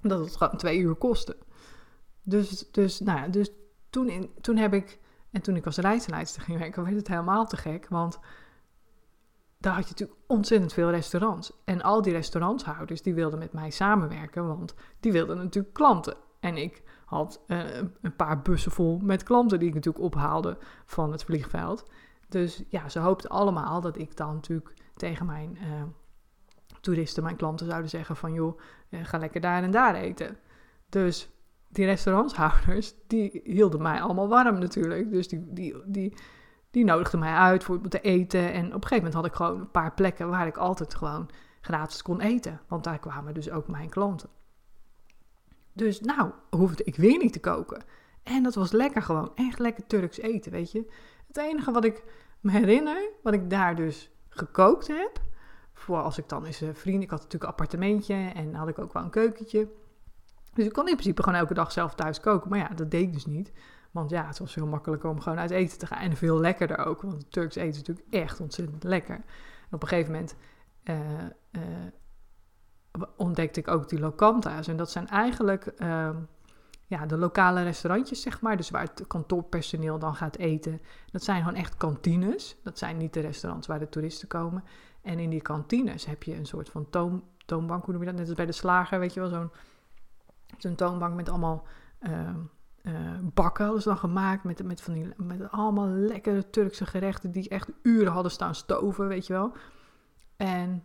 Dat 0.00 0.20
het 0.20 0.36
gewoon 0.36 0.56
twee 0.56 0.78
uur 0.78 0.94
kostte. 0.94 1.36
Dus, 2.22 2.70
dus, 2.70 3.00
nou 3.00 3.18
ja, 3.18 3.28
dus 3.28 3.50
toen, 3.90 4.08
in, 4.08 4.30
toen 4.40 4.56
heb 4.56 4.74
ik... 4.74 4.98
En 5.30 5.42
toen 5.42 5.56
ik 5.56 5.66
als 5.66 5.76
reisleidster 5.76 6.42
ging 6.42 6.58
werken, 6.58 6.84
werd 6.84 6.96
het 6.96 7.08
helemaal 7.08 7.46
te 7.46 7.56
gek. 7.56 7.86
Want 7.88 8.18
daar 9.58 9.74
had 9.74 9.84
je 9.84 9.90
natuurlijk 9.90 10.20
ontzettend 10.26 10.72
veel 10.72 10.90
restaurants. 10.90 11.52
En 11.64 11.82
al 11.82 12.02
die 12.02 12.12
restaurantshouders 12.12 13.02
die 13.02 13.14
wilden 13.14 13.38
met 13.38 13.52
mij 13.52 13.70
samenwerken, 13.70 14.46
want 14.46 14.74
die 15.00 15.12
wilden 15.12 15.36
natuurlijk 15.36 15.74
klanten. 15.74 16.16
En 16.40 16.56
ik 16.56 16.82
had 17.04 17.40
uh, 17.46 17.76
een 18.00 18.16
paar 18.16 18.42
bussen 18.42 18.72
vol 18.72 18.98
met 19.02 19.22
klanten 19.22 19.58
die 19.58 19.68
ik 19.68 19.74
natuurlijk 19.74 20.04
ophaalde 20.04 20.58
van 20.84 21.12
het 21.12 21.24
vliegveld. 21.24 21.90
Dus 22.28 22.62
ja, 22.68 22.88
ze 22.88 22.98
hoopten 22.98 23.30
allemaal 23.30 23.80
dat 23.80 23.98
ik 23.98 24.16
dan 24.16 24.34
natuurlijk 24.34 24.74
tegen 24.96 25.26
mijn 25.26 25.58
uh, 25.62 25.82
toeristen, 26.80 27.22
mijn 27.22 27.36
klanten 27.36 27.66
zouden 27.66 27.90
zeggen 27.90 28.16
van 28.16 28.32
joh, 28.32 28.60
uh, 28.88 29.00
ga 29.04 29.18
lekker 29.18 29.40
daar 29.40 29.62
en 29.62 29.70
daar 29.70 29.94
eten. 29.94 30.36
Dus 30.88 31.30
die 31.68 31.84
restaurantshouders, 31.84 32.94
die 33.06 33.40
hielden 33.44 33.82
mij 33.82 34.00
allemaal 34.00 34.28
warm 34.28 34.58
natuurlijk. 34.58 35.10
Dus 35.10 35.28
die, 35.28 35.52
die, 35.52 35.74
die, 35.86 36.14
die 36.70 36.84
nodigde 36.84 37.16
mij 37.16 37.32
uit 37.32 37.64
voor 37.64 37.80
te 37.88 38.00
eten. 38.00 38.52
En 38.52 38.66
op 38.66 38.82
een 38.82 38.88
gegeven 38.88 38.96
moment 38.96 39.14
had 39.14 39.26
ik 39.26 39.34
gewoon 39.34 39.60
een 39.60 39.70
paar 39.70 39.94
plekken 39.94 40.28
waar 40.28 40.46
ik 40.46 40.56
altijd 40.56 40.94
gewoon 40.94 41.30
gratis 41.60 42.02
kon 42.02 42.20
eten. 42.20 42.60
Want 42.68 42.84
daar 42.84 42.98
kwamen 42.98 43.34
dus 43.34 43.50
ook 43.50 43.68
mijn 43.68 43.88
klanten. 43.88 44.28
Dus 45.78 46.00
nou, 46.00 46.30
hoefde 46.50 46.84
ik 46.84 46.96
weer 46.96 47.18
niet 47.18 47.32
te 47.32 47.40
koken. 47.40 47.82
En 48.22 48.42
dat 48.42 48.54
was 48.54 48.72
lekker 48.72 49.02
gewoon. 49.02 49.32
Echt 49.34 49.58
lekker 49.58 49.86
Turks 49.86 50.18
eten, 50.18 50.52
weet 50.52 50.72
je. 50.72 50.90
Het 51.26 51.36
enige 51.36 51.72
wat 51.72 51.84
ik 51.84 52.02
me 52.40 52.50
herinner, 52.50 53.10
wat 53.22 53.34
ik 53.34 53.50
daar 53.50 53.76
dus 53.76 54.10
gekookt 54.28 54.86
heb. 54.86 55.20
Voor 55.72 56.02
als 56.02 56.18
ik 56.18 56.28
dan 56.28 56.44
eens 56.44 56.60
een 56.60 56.74
vriend, 56.74 57.02
ik 57.02 57.10
had 57.10 57.18
natuurlijk 57.18 57.44
een 57.44 57.50
appartementje 57.50 58.14
en 58.14 58.54
had 58.54 58.68
ik 58.68 58.78
ook 58.78 58.92
wel 58.92 59.02
een 59.02 59.10
keukentje. 59.10 59.68
Dus 60.54 60.66
ik 60.66 60.72
kon 60.72 60.88
in 60.88 60.94
principe 60.94 61.22
gewoon 61.22 61.38
elke 61.38 61.54
dag 61.54 61.72
zelf 61.72 61.94
thuis 61.94 62.20
koken. 62.20 62.50
Maar 62.50 62.58
ja, 62.58 62.68
dat 62.68 62.90
deed 62.90 63.02
ik 63.02 63.12
dus 63.12 63.26
niet. 63.26 63.52
Want 63.90 64.10
ja, 64.10 64.26
het 64.26 64.38
was 64.38 64.52
veel 64.52 64.66
makkelijker 64.66 65.10
om 65.10 65.20
gewoon 65.20 65.38
uit 65.38 65.50
eten 65.50 65.78
te 65.78 65.86
gaan. 65.86 65.98
En 65.98 66.16
veel 66.16 66.40
lekkerder 66.40 66.78
ook, 66.78 67.02
want 67.02 67.32
Turks 67.32 67.54
eten 67.54 67.70
is 67.70 67.76
natuurlijk 67.76 68.06
echt 68.10 68.40
ontzettend 68.40 68.84
lekker. 68.84 69.24
Op 69.70 69.82
een 69.82 69.88
gegeven 69.88 70.12
moment 70.12 70.36
uh, 70.84 70.96
uh, 71.52 71.62
ontdekte 73.16 73.60
ik 73.60 73.68
ook 73.68 73.88
die 73.88 73.98
locanta's. 73.98 74.68
En 74.68 74.76
dat 74.76 74.90
zijn 74.90 75.08
eigenlijk 75.08 75.72
uh, 75.78 76.10
ja, 76.86 77.06
de 77.06 77.16
lokale 77.16 77.62
restaurantjes, 77.62 78.22
zeg 78.22 78.40
maar. 78.40 78.56
Dus 78.56 78.70
waar 78.70 78.82
het 78.82 79.06
kantoorpersoneel 79.06 79.98
dan 79.98 80.14
gaat 80.14 80.36
eten. 80.36 80.80
Dat 81.10 81.22
zijn 81.22 81.42
gewoon 81.42 81.58
echt 81.58 81.76
kantines. 81.76 82.56
Dat 82.62 82.78
zijn 82.78 82.96
niet 82.96 83.12
de 83.12 83.20
restaurants 83.20 83.66
waar 83.66 83.78
de 83.78 83.88
toeristen 83.88 84.28
komen. 84.28 84.64
En 85.02 85.18
in 85.18 85.30
die 85.30 85.42
kantines 85.42 86.04
heb 86.04 86.22
je 86.22 86.36
een 86.36 86.46
soort 86.46 86.68
van 86.68 86.90
toon, 86.90 87.24
toonbank, 87.46 87.84
hoe 87.84 87.92
noem 87.92 88.02
je 88.02 88.08
dat? 88.08 88.18
Net 88.18 88.26
als 88.26 88.36
bij 88.36 88.46
de 88.46 88.52
slager, 88.52 88.98
weet 88.98 89.14
je 89.14 89.20
wel, 89.20 89.50
zo'n 90.58 90.74
toonbank 90.74 91.14
met 91.14 91.28
allemaal 91.28 91.66
uh, 92.00 92.30
bakken 93.34 93.64
hadden 93.64 93.84
dan 93.84 93.98
gemaakt 93.98 94.44
met, 94.44 94.64
met, 94.64 94.80
van 94.80 94.94
die, 94.94 95.12
met 95.16 95.50
allemaal 95.50 95.86
lekkere 95.86 96.50
Turkse 96.50 96.86
gerechten 96.86 97.30
die 97.30 97.48
echt 97.48 97.70
uren 97.82 98.12
hadden 98.12 98.32
staan 98.32 98.54
stoven, 98.54 99.08
weet 99.08 99.26
je 99.26 99.32
wel. 99.32 99.52
En 100.36 100.82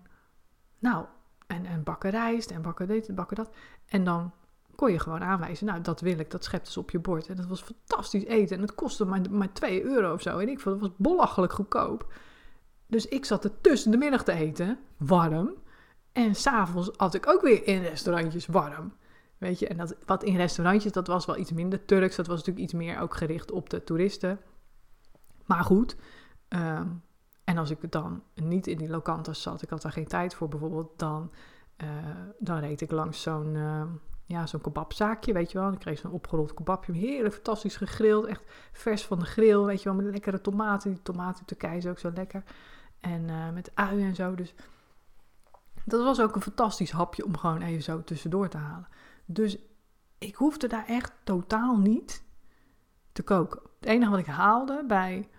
nou, 0.79 1.05
en, 1.53 1.65
en 1.65 1.83
bakken 1.83 2.09
rijst 2.09 2.51
en 2.51 2.61
bakken 2.61 2.87
dit 2.87 3.07
en 3.07 3.15
bakken 3.15 3.35
dat. 3.35 3.49
En 3.85 4.03
dan 4.03 4.31
kon 4.75 4.91
je 4.91 4.99
gewoon 4.99 5.23
aanwijzen, 5.23 5.65
nou 5.65 5.81
dat 5.81 6.01
wil 6.01 6.19
ik, 6.19 6.31
dat 6.31 6.43
schept 6.43 6.65
dus 6.65 6.77
op 6.77 6.91
je 6.91 6.99
bord. 6.99 7.27
En 7.27 7.35
dat 7.35 7.45
was 7.45 7.61
fantastisch 7.61 8.25
eten 8.25 8.55
en 8.55 8.61
het 8.61 8.75
kostte 8.75 9.05
maar, 9.05 9.21
maar 9.31 9.53
2 9.53 9.83
euro 9.83 10.13
of 10.13 10.21
zo. 10.21 10.37
En 10.37 10.49
ik 10.49 10.59
vond 10.59 10.81
het 10.81 10.89
was 10.89 10.97
belachelijk 10.97 11.53
goedkoop. 11.53 12.13
Dus 12.87 13.07
ik 13.07 13.25
zat 13.25 13.43
er 13.43 13.61
tussen 13.61 13.91
de 13.91 13.97
middag 13.97 14.23
te 14.23 14.31
eten, 14.31 14.79
warm. 14.97 15.53
En 16.11 16.35
s'avonds 16.35 16.91
had 16.97 17.13
ik 17.13 17.27
ook 17.27 17.41
weer 17.41 17.67
in 17.67 17.81
restaurantjes 17.81 18.45
warm. 18.45 18.93
Weet 19.37 19.59
je, 19.59 19.67
en 19.67 19.77
dat, 19.77 19.95
wat 20.05 20.23
in 20.23 20.35
restaurantjes, 20.35 20.91
dat 20.91 21.07
was 21.07 21.25
wel 21.25 21.37
iets 21.37 21.51
minder 21.51 21.85
Turks. 21.85 22.15
Dat 22.15 22.27
was 22.27 22.37
natuurlijk 22.37 22.65
iets 22.65 22.73
meer 22.73 22.99
ook 22.99 23.15
gericht 23.15 23.51
op 23.51 23.69
de 23.69 23.83
toeristen. 23.83 24.39
Maar 25.45 25.63
goed, 25.63 25.95
um, 26.49 27.03
en 27.43 27.57
als 27.57 27.69
ik 27.69 27.91
dan 27.91 28.23
niet 28.33 28.67
in 28.67 28.77
die 28.77 28.89
lokantas 28.89 29.41
zat, 29.41 29.61
ik 29.61 29.69
had 29.69 29.81
daar 29.81 29.91
geen 29.91 30.07
tijd 30.07 30.35
voor 30.35 30.47
bijvoorbeeld, 30.47 30.99
dan, 30.99 31.31
uh, 31.83 31.87
dan 32.39 32.59
reed 32.59 32.81
ik 32.81 32.91
langs 32.91 33.21
zo'n 33.21 33.55
uh, 33.55 33.83
ja, 34.25 34.45
zo'n 34.45 34.61
kebabzaakje, 34.61 35.33
weet 35.33 35.51
je 35.51 35.57
wel. 35.57 35.67
En 35.67 35.73
ik 35.73 35.79
kreeg 35.79 35.99
zo'n 35.99 36.11
opgerold 36.11 36.53
kebabje, 36.53 36.93
heerlijk 36.93 37.33
fantastisch 37.33 37.75
gegrild, 37.75 38.25
echt 38.25 38.43
vers 38.71 39.05
van 39.05 39.19
de 39.19 39.25
grill, 39.25 39.63
weet 39.63 39.83
je 39.83 39.89
wel, 39.89 40.03
met 40.03 40.11
lekkere 40.11 40.41
tomaten. 40.41 40.91
Die 40.91 41.01
tomaten 41.01 41.45
Turkije 41.45 41.77
is 41.77 41.87
ook 41.87 41.99
zo 41.99 42.11
lekker. 42.13 42.43
En 42.99 43.27
uh, 43.27 43.49
met 43.49 43.71
uien 43.73 44.07
en 44.07 44.15
zo, 44.15 44.35
dus 44.35 44.53
dat 45.85 46.03
was 46.03 46.21
ook 46.21 46.35
een 46.35 46.41
fantastisch 46.41 46.91
hapje 46.91 47.25
om 47.25 47.37
gewoon 47.37 47.61
even 47.61 47.83
zo 47.83 48.03
tussendoor 48.03 48.49
te 48.49 48.57
halen. 48.57 48.87
Dus 49.25 49.57
ik 50.17 50.35
hoefde 50.35 50.67
daar 50.67 50.85
echt 50.85 51.13
totaal 51.23 51.77
niet 51.77 52.23
te 53.11 53.23
koken. 53.23 53.61
Het 53.79 53.89
enige 53.89 54.11
wat 54.11 54.19
ik 54.19 54.25
haalde 54.25 54.83
bij 54.87 55.29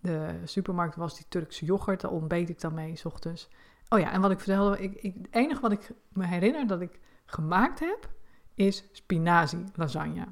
de 0.00 0.40
supermarkt 0.44 0.96
was 0.96 1.16
die 1.16 1.26
Turkse 1.28 1.64
yoghurt. 1.64 2.00
Daar 2.00 2.10
ontbeet 2.10 2.48
ik 2.48 2.60
dan 2.60 2.74
mee, 2.74 2.96
s 2.96 3.04
ochtends. 3.04 3.48
Oh 3.88 3.98
ja, 3.98 4.10
en 4.10 4.20
wat 4.20 4.30
ik 4.30 4.38
vertelde, 4.38 4.78
ik, 4.78 4.94
ik, 4.94 5.14
het 5.14 5.26
enige 5.30 5.60
wat 5.60 5.72
ik 5.72 5.90
me 6.08 6.26
herinner 6.26 6.66
dat 6.66 6.80
ik 6.80 7.00
gemaakt 7.24 7.80
heb, 7.80 8.08
is 8.54 8.84
spinazie 8.92 9.64
lasagne. 9.74 10.26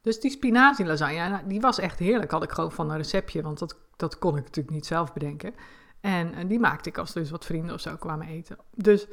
Dus 0.00 0.20
die 0.20 0.30
spinazie 0.30 0.86
lasagne, 0.86 1.28
nou, 1.28 1.46
die 1.46 1.60
was 1.60 1.78
echt 1.78 1.98
heerlijk. 1.98 2.30
Had 2.30 2.42
ik 2.42 2.50
gewoon 2.50 2.72
van 2.72 2.90
een 2.90 2.96
receptje, 2.96 3.42
want 3.42 3.58
dat, 3.58 3.78
dat 3.96 4.18
kon 4.18 4.36
ik 4.36 4.44
natuurlijk 4.44 4.74
niet 4.74 4.86
zelf 4.86 5.12
bedenken. 5.12 5.54
En, 6.00 6.48
die 6.48 6.58
maakte 6.58 6.88
ik 6.88 6.98
als 6.98 7.12
dus 7.12 7.30
wat 7.30 7.44
vrienden 7.44 7.74
of 7.74 7.80
zo 7.80 7.96
kwamen 7.96 8.26
eten. 8.26 8.56
Dus 8.74 9.06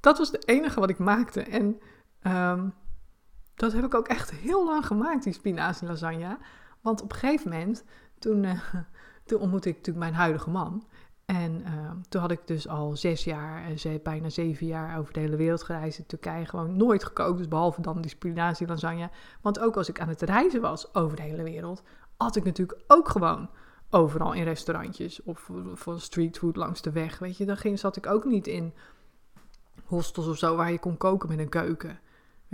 dat 0.00 0.18
was 0.18 0.30
het 0.30 0.48
enige 0.48 0.80
wat 0.80 0.90
ik 0.90 0.98
maakte. 0.98 1.42
En 1.42 1.80
um, 2.22 2.74
dat 3.54 3.72
heb 3.72 3.84
ik 3.84 3.94
ook 3.94 4.08
echt 4.08 4.30
heel 4.30 4.64
lang 4.64 4.86
gemaakt, 4.86 5.24
die 5.24 5.32
spinazie 5.32 5.88
lasagne. 5.88 6.38
Want 6.84 7.02
op 7.02 7.12
een 7.12 7.18
gegeven 7.18 7.50
moment, 7.50 7.84
toen, 8.18 8.42
uh, 8.42 8.64
toen 9.26 9.40
ontmoette 9.40 9.68
ik 9.68 9.76
natuurlijk 9.76 10.04
mijn 10.04 10.20
huidige 10.20 10.50
man. 10.50 10.86
En 11.24 11.60
uh, 11.60 11.90
toen 12.08 12.20
had 12.20 12.30
ik 12.30 12.46
dus 12.46 12.68
al 12.68 12.96
zes 12.96 13.24
jaar, 13.24 13.70
uh, 13.86 14.02
bijna 14.02 14.28
zeven 14.28 14.66
jaar 14.66 14.98
over 14.98 15.12
de 15.12 15.20
hele 15.20 15.36
wereld 15.36 15.62
gereisd 15.62 15.98
in 15.98 16.06
Turkije. 16.06 16.46
Gewoon 16.46 16.76
nooit 16.76 17.04
gekookt, 17.04 17.38
dus 17.38 17.48
behalve 17.48 17.80
dan 17.80 18.00
die 18.00 18.10
spinazie 18.10 18.66
lasagne. 18.66 19.10
Want 19.40 19.58
ook 19.58 19.76
als 19.76 19.88
ik 19.88 20.00
aan 20.00 20.08
het 20.08 20.22
reizen 20.22 20.60
was 20.60 20.94
over 20.94 21.16
de 21.16 21.22
hele 21.22 21.42
wereld, 21.42 21.82
had 22.16 22.36
ik 22.36 22.44
natuurlijk 22.44 22.82
ook 22.86 23.08
gewoon 23.08 23.50
overal 23.90 24.32
in 24.32 24.44
restaurantjes 24.44 25.22
of 25.22 25.50
van 25.74 26.00
streetfood 26.00 26.56
langs 26.56 26.82
de 26.82 26.92
weg. 26.92 27.18
Weet 27.18 27.36
je, 27.36 27.44
dan 27.44 27.56
ging, 27.56 27.78
zat 27.78 27.96
ik 27.96 28.06
ook 28.06 28.24
niet 28.24 28.46
in 28.46 28.74
hostels 29.84 30.26
of 30.26 30.38
zo 30.38 30.56
waar 30.56 30.72
je 30.72 30.78
kon 30.78 30.96
koken 30.96 31.28
met 31.28 31.38
een 31.38 31.48
keuken. 31.48 31.98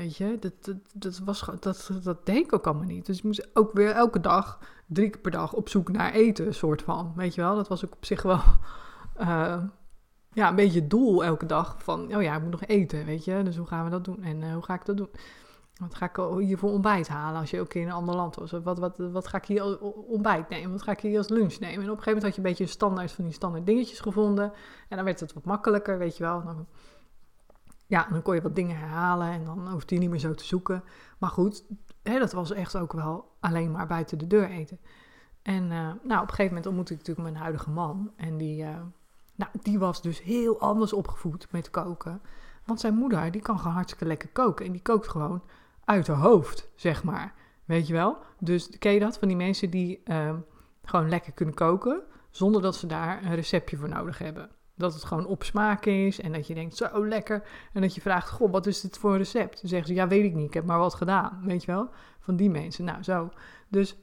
Weet 0.00 0.16
je, 0.16 0.38
dat, 0.40 0.76
dat, 0.92 1.18
was, 1.18 1.44
dat, 1.60 1.90
dat 2.02 2.26
deed 2.26 2.44
ik 2.44 2.52
ook 2.52 2.66
allemaal 2.66 2.86
niet. 2.86 3.06
Dus 3.06 3.18
ik 3.18 3.24
moest 3.24 3.50
ook 3.56 3.72
weer 3.72 3.90
elke 3.90 4.20
dag, 4.20 4.58
drie 4.86 5.10
keer 5.10 5.20
per 5.20 5.30
dag, 5.30 5.52
op 5.52 5.68
zoek 5.68 5.92
naar 5.92 6.12
eten, 6.12 6.54
soort 6.54 6.82
van. 6.82 7.12
Weet 7.16 7.34
je 7.34 7.40
wel, 7.40 7.54
dat 7.54 7.68
was 7.68 7.84
ook 7.84 7.92
op 7.92 8.04
zich 8.04 8.22
wel 8.22 8.40
uh, 9.20 9.62
ja, 10.40 10.48
een 10.48 10.54
beetje 10.54 10.80
het 10.80 10.90
doel 10.90 11.24
elke 11.24 11.46
dag. 11.46 11.82
Van, 11.82 12.14
oh 12.14 12.22
ja, 12.22 12.36
ik 12.36 12.42
moet 12.42 12.50
nog 12.50 12.64
eten, 12.64 13.04
weet 13.04 13.24
je. 13.24 13.42
Dus 13.42 13.56
hoe 13.56 13.66
gaan 13.66 13.84
we 13.84 13.90
dat 13.90 14.04
doen? 14.04 14.22
En 14.22 14.42
uh, 14.42 14.52
hoe 14.52 14.62
ga 14.62 14.74
ik 14.74 14.84
dat 14.84 14.96
doen? 14.96 15.08
Wat 15.80 15.94
ga 15.94 16.04
ik 16.04 16.44
hier 16.46 16.58
voor 16.58 16.70
ontbijt 16.70 17.08
halen 17.08 17.40
als 17.40 17.50
je 17.50 17.60
ook 17.60 17.74
in 17.74 17.86
een 17.86 17.92
ander 17.92 18.14
land 18.14 18.34
was? 18.34 18.50
Wat, 18.50 18.78
wat, 18.78 18.98
wat 18.98 19.26
ga 19.26 19.38
ik 19.38 19.44
hier 19.44 19.62
als 19.62 19.78
ontbijt 20.08 20.48
nemen? 20.48 20.70
Wat 20.70 20.82
ga 20.82 20.92
ik 20.92 21.00
hier 21.00 21.18
als 21.18 21.28
lunch 21.28 21.58
nemen? 21.58 21.84
En 21.84 21.90
op 21.90 21.96
een 21.96 22.02
gegeven 22.02 22.04
moment 22.04 22.22
had 22.22 22.34
je 22.34 22.40
een 22.40 22.48
beetje 22.48 22.64
een 22.64 22.70
standaard 22.70 23.12
van 23.12 23.24
die 23.24 23.32
standaard 23.32 23.66
dingetjes 23.66 24.00
gevonden. 24.00 24.52
En 24.88 24.96
dan 24.96 25.04
werd 25.04 25.20
het 25.20 25.32
wat 25.32 25.44
makkelijker, 25.44 25.98
weet 25.98 26.16
je 26.16 26.22
wel. 26.22 26.42
Dan 26.44 26.66
ja, 27.90 28.06
dan 28.10 28.22
kon 28.22 28.34
je 28.34 28.42
wat 28.42 28.54
dingen 28.54 28.76
herhalen 28.76 29.28
en 29.28 29.44
dan 29.44 29.68
hoefde 29.68 29.94
je 29.94 30.00
niet 30.00 30.10
meer 30.10 30.18
zo 30.18 30.34
te 30.34 30.44
zoeken. 30.44 30.84
Maar 31.18 31.30
goed, 31.30 31.64
hè, 32.02 32.18
dat 32.18 32.32
was 32.32 32.50
echt 32.50 32.76
ook 32.76 32.92
wel 32.92 33.36
alleen 33.40 33.70
maar 33.70 33.86
buiten 33.86 34.18
de 34.18 34.26
deur 34.26 34.50
eten. 34.50 34.78
En 35.42 35.62
uh, 35.64 35.70
nou, 36.02 36.22
op 36.22 36.28
een 36.28 36.28
gegeven 36.28 36.46
moment 36.46 36.66
ontmoette 36.66 36.92
ik 36.92 36.98
natuurlijk 36.98 37.28
mijn 37.28 37.42
huidige 37.42 37.70
man. 37.70 38.12
En 38.16 38.36
die, 38.36 38.62
uh, 38.62 38.68
nou, 39.34 39.50
die 39.62 39.78
was 39.78 40.02
dus 40.02 40.22
heel 40.22 40.60
anders 40.60 40.92
opgevoed 40.92 41.46
met 41.50 41.70
koken. 41.70 42.20
Want 42.64 42.80
zijn 42.80 42.94
moeder, 42.94 43.30
die 43.30 43.42
kan 43.42 43.58
gewoon 43.58 43.74
hartstikke 43.74 44.06
lekker 44.06 44.28
koken. 44.28 44.66
En 44.66 44.72
die 44.72 44.82
kookt 44.82 45.08
gewoon 45.08 45.42
uit 45.84 46.06
haar 46.06 46.16
hoofd, 46.16 46.68
zeg 46.74 47.04
maar. 47.04 47.34
Weet 47.64 47.86
je 47.86 47.92
wel? 47.92 48.16
Dus 48.38 48.78
ken 48.78 48.92
je 48.92 49.00
dat? 49.00 49.18
Van 49.18 49.28
die 49.28 49.36
mensen 49.36 49.70
die 49.70 50.02
uh, 50.04 50.34
gewoon 50.84 51.08
lekker 51.08 51.32
kunnen 51.32 51.54
koken. 51.54 52.02
Zonder 52.30 52.62
dat 52.62 52.76
ze 52.76 52.86
daar 52.86 53.24
een 53.24 53.34
receptje 53.34 53.76
voor 53.76 53.88
nodig 53.88 54.18
hebben. 54.18 54.50
Dat 54.80 54.94
het 54.94 55.04
gewoon 55.04 55.26
op 55.26 55.42
smaak 55.42 55.86
is 55.86 56.20
en 56.20 56.32
dat 56.32 56.46
je 56.46 56.54
denkt, 56.54 56.76
zo 56.76 57.06
lekker. 57.06 57.42
En 57.72 57.80
dat 57.80 57.94
je 57.94 58.00
vraagt, 58.00 58.30
goh, 58.30 58.52
wat 58.52 58.66
is 58.66 58.80
dit 58.80 58.98
voor 58.98 59.10
een 59.10 59.18
recept? 59.18 59.60
Dan 59.60 59.70
zeggen 59.70 59.88
ze, 59.88 59.94
ja, 59.94 60.08
weet 60.08 60.24
ik 60.24 60.34
niet, 60.34 60.46
ik 60.46 60.54
heb 60.54 60.64
maar 60.64 60.78
wat 60.78 60.94
gedaan. 60.94 61.40
Weet 61.44 61.64
je 61.64 61.72
wel? 61.72 61.88
Van 62.20 62.36
die 62.36 62.50
mensen. 62.50 62.84
Nou, 62.84 63.02
zo. 63.02 63.30
Dus 63.68 63.96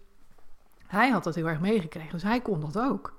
hij 0.87 1.09
had 1.09 1.23
dat 1.23 1.35
heel 1.35 1.47
erg 1.47 1.59
meegekregen, 1.59 2.11
dus 2.11 2.23
hij 2.23 2.41
kon 2.41 2.59
dat 2.59 2.79
ook. 2.79 3.15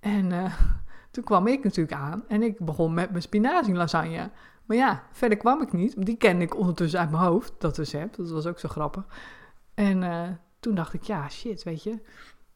En 0.00 0.30
uh, 0.30 0.54
toen 1.10 1.24
kwam 1.24 1.46
ik 1.46 1.64
natuurlijk 1.64 1.96
aan 1.96 2.24
en 2.28 2.42
ik 2.42 2.58
begon 2.58 2.94
met 2.94 3.10
mijn 3.10 3.22
spinazie 3.22 3.74
lasagne. 3.74 4.30
Maar 4.64 4.76
ja, 4.76 5.02
verder 5.12 5.38
kwam 5.38 5.62
ik 5.62 5.72
niet. 5.72 6.06
Die 6.06 6.16
kende 6.16 6.44
ik 6.44 6.56
ondertussen 6.56 7.00
uit 7.00 7.10
mijn 7.10 7.22
hoofd, 7.22 7.52
dat 7.58 7.76
recept. 7.76 8.16
Dat 8.16 8.30
was 8.30 8.46
ook 8.46 8.58
zo 8.58 8.68
grappig. 8.68 9.04
En 9.74 10.02
uh, 10.02 10.28
toen 10.60 10.74
dacht 10.74 10.94
ik, 10.94 11.02
ja, 11.02 11.28
shit, 11.28 11.62
weet 11.62 11.82
je. 11.82 11.98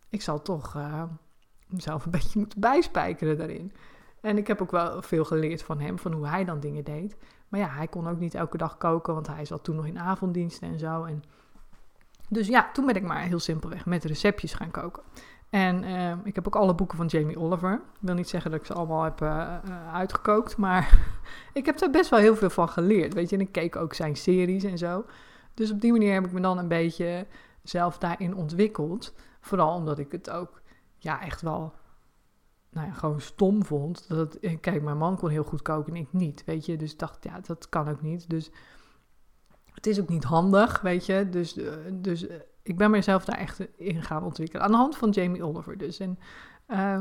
Ik 0.08 0.22
zal 0.22 0.42
toch 0.42 0.74
uh, 0.76 1.02
mezelf 1.66 2.04
een 2.04 2.10
beetje 2.18 2.38
moeten 2.38 2.60
bijspijkeren 2.60 3.38
daarin. 3.38 3.72
En 4.24 4.38
ik 4.38 4.46
heb 4.46 4.62
ook 4.62 4.70
wel 4.70 5.02
veel 5.02 5.24
geleerd 5.24 5.62
van 5.62 5.80
hem, 5.80 5.98
van 5.98 6.12
hoe 6.12 6.26
hij 6.26 6.44
dan 6.44 6.60
dingen 6.60 6.84
deed. 6.84 7.16
Maar 7.48 7.60
ja, 7.60 7.68
hij 7.68 7.88
kon 7.88 8.08
ook 8.08 8.18
niet 8.18 8.34
elke 8.34 8.56
dag 8.56 8.76
koken, 8.76 9.14
want 9.14 9.26
hij 9.26 9.44
zat 9.44 9.64
toen 9.64 9.76
nog 9.76 9.86
in 9.86 9.98
avonddiensten 9.98 10.68
en 10.68 10.78
zo. 10.78 11.04
En 11.04 11.22
dus 12.28 12.46
ja, 12.46 12.70
toen 12.72 12.86
ben 12.86 12.94
ik 12.94 13.02
maar 13.02 13.20
heel 13.20 13.38
simpelweg 13.38 13.86
met 13.86 14.04
receptjes 14.04 14.54
gaan 14.54 14.70
koken. 14.70 15.02
En 15.50 15.84
uh, 15.84 16.12
ik 16.24 16.34
heb 16.34 16.46
ook 16.46 16.56
alle 16.56 16.74
boeken 16.74 16.96
van 16.96 17.06
Jamie 17.06 17.38
Oliver. 17.38 17.72
Ik 17.72 17.80
wil 18.00 18.14
niet 18.14 18.28
zeggen 18.28 18.50
dat 18.50 18.60
ik 18.60 18.66
ze 18.66 18.72
allemaal 18.72 19.02
heb 19.02 19.20
uh, 19.20 19.58
uitgekookt, 19.92 20.56
maar 20.56 20.98
ik 21.52 21.66
heb 21.66 21.78
daar 21.78 21.90
best 21.90 22.10
wel 22.10 22.20
heel 22.20 22.36
veel 22.36 22.50
van 22.50 22.68
geleerd. 22.68 23.14
Weet 23.14 23.30
je, 23.30 23.36
en 23.36 23.42
ik 23.42 23.52
keek 23.52 23.76
ook 23.76 23.94
zijn 23.94 24.16
series 24.16 24.64
en 24.64 24.78
zo. 24.78 25.04
Dus 25.54 25.70
op 25.70 25.80
die 25.80 25.92
manier 25.92 26.12
heb 26.12 26.26
ik 26.26 26.32
me 26.32 26.40
dan 26.40 26.58
een 26.58 26.68
beetje 26.68 27.26
zelf 27.62 27.98
daarin 27.98 28.36
ontwikkeld. 28.36 29.14
Vooral 29.40 29.74
omdat 29.74 29.98
ik 29.98 30.12
het 30.12 30.30
ook 30.30 30.60
ja, 30.96 31.22
echt 31.22 31.40
wel 31.40 31.72
nou 32.74 32.86
ja, 32.86 32.92
gewoon 32.92 33.20
stom 33.20 33.64
vond. 33.64 34.08
Dat 34.08 34.34
eh, 34.34 34.60
kijk, 34.60 34.82
mijn 34.82 34.98
man 34.98 35.16
kon 35.16 35.28
heel 35.28 35.44
goed 35.44 35.62
koken 35.62 35.94
en 35.94 36.00
ik 36.00 36.12
niet, 36.12 36.44
weet 36.44 36.66
je. 36.66 36.76
Dus 36.76 36.92
ik 36.92 36.98
dacht, 36.98 37.24
ja, 37.24 37.40
dat 37.40 37.68
kan 37.68 37.88
ook 37.88 38.02
niet. 38.02 38.30
Dus 38.30 38.50
het 39.72 39.86
is 39.86 40.00
ook 40.00 40.08
niet 40.08 40.24
handig, 40.24 40.80
weet 40.80 41.06
je. 41.06 41.28
Dus, 41.28 41.56
uh, 41.56 41.72
dus 41.92 42.28
uh, 42.28 42.34
ik 42.62 42.76
ben 42.76 42.90
mezelf 42.90 43.24
daar 43.24 43.38
echt 43.38 43.76
in 43.76 44.02
gaan 44.02 44.24
ontwikkelen. 44.24 44.64
Aan 44.64 44.70
de 44.70 44.76
hand 44.76 44.96
van 44.96 45.10
Jamie 45.10 45.44
Oliver 45.44 45.78
dus. 45.78 45.98
En, 45.98 46.18
uh, 46.68 47.00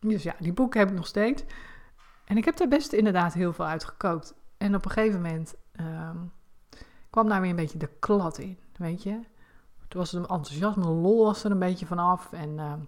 dus 0.00 0.22
ja, 0.22 0.34
die 0.38 0.52
boeken 0.52 0.80
heb 0.80 0.88
ik 0.88 0.96
nog 0.96 1.06
steeds. 1.06 1.44
En 2.24 2.36
ik 2.36 2.44
heb 2.44 2.56
daar 2.56 2.68
best 2.68 2.92
inderdaad 2.92 3.32
heel 3.32 3.52
veel 3.52 3.66
uit 3.66 3.84
gekookt. 3.84 4.34
En 4.56 4.74
op 4.74 4.84
een 4.84 4.90
gegeven 4.90 5.22
moment 5.22 5.54
ehm, 5.72 6.16
kwam 7.10 7.28
daar 7.28 7.40
weer 7.40 7.50
een 7.50 7.56
beetje 7.56 7.78
de 7.78 7.90
klad 7.98 8.38
in, 8.38 8.58
weet 8.76 9.02
je. 9.02 9.20
Toen 9.88 10.00
was 10.00 10.12
het 10.12 10.22
een 10.22 10.36
enthousiasme, 10.36 10.84
lol 10.84 11.24
was 11.24 11.44
er 11.44 11.50
een 11.50 11.58
beetje 11.58 11.86
vanaf. 11.86 12.32
En 12.32 12.58
ehm, 12.58 12.80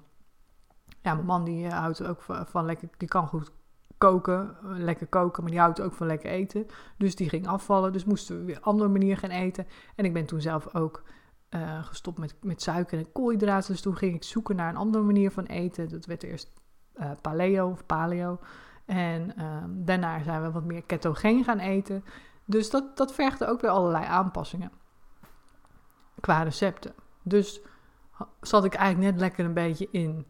ja, 1.04 1.14
mijn 1.14 1.26
man 1.26 1.44
die 1.44 1.66
eh, 1.66 1.78
houdt 1.78 2.06
ook 2.06 2.23
van, 2.23 2.64
lekker, 2.64 2.88
die 2.96 3.08
kan 3.08 3.26
goed 3.26 3.52
koken, 3.99 4.56
lekker 4.62 5.06
koken, 5.06 5.42
maar 5.42 5.50
die 5.50 5.61
houdt 5.61 5.80
ook 5.80 5.92
van 5.92 6.06
lekker 6.06 6.30
eten. 6.30 6.66
Dus 6.99 7.16
die 7.16 7.28
ging 7.28 7.46
afvallen, 7.46 7.92
dus 7.92 8.04
moesten 8.04 8.38
we 8.38 8.44
weer 8.44 8.56
een 8.56 8.62
andere 8.62 8.90
manier 8.90 9.16
gaan 9.16 9.30
eten. 9.30 9.66
En 9.96 10.04
ik 10.04 10.12
ben 10.12 10.26
toen 10.26 10.40
zelf 10.40 10.75
ook 10.75 11.02
uh, 11.50 11.84
gestopt 11.84 12.18
met, 12.18 12.37
met 12.42 12.62
suiker 12.62 12.99
en 12.99 13.12
koolhydraten, 13.12 13.73
dus 13.73 13.80
toen 13.80 13.96
ging 13.96 14.14
ik 14.14 14.23
zoeken 14.23 14.56
naar 14.56 14.68
een 14.68 14.76
andere 14.76 15.04
manier 15.04 15.30
van 15.30 15.44
eten. 15.44 15.88
Dat 15.88 16.06
werd 16.06 16.23
eerst 16.23 16.52
paleo 17.20 17.68
of 17.68 17.87
paleo. 17.87 18.38
En 18.84 19.32
uh, 19.38 19.64
daarna 19.68 20.23
zijn 20.23 20.42
we 20.42 20.50
wat 20.50 20.64
meer 20.64 20.82
ketogeen 20.82 21.44
gaan 21.44 21.58
eten. 21.58 22.04
Dus 22.44 22.70
dat, 22.70 22.96
dat 22.96 23.14
vergde 23.14 23.46
ook 23.46 23.61
weer 23.61 23.70
allerlei 23.70 24.04
aanpassingen 24.04 24.73
qua 26.20 26.42
recepten. 26.42 26.94
Dus 27.23 27.61
zat 28.40 28.64
ik 28.64 28.75
eigenlijk 28.75 29.12
net 29.12 29.20
lekker 29.20 29.44
een 29.44 29.54
beetje 29.54 29.88
in 29.90 30.26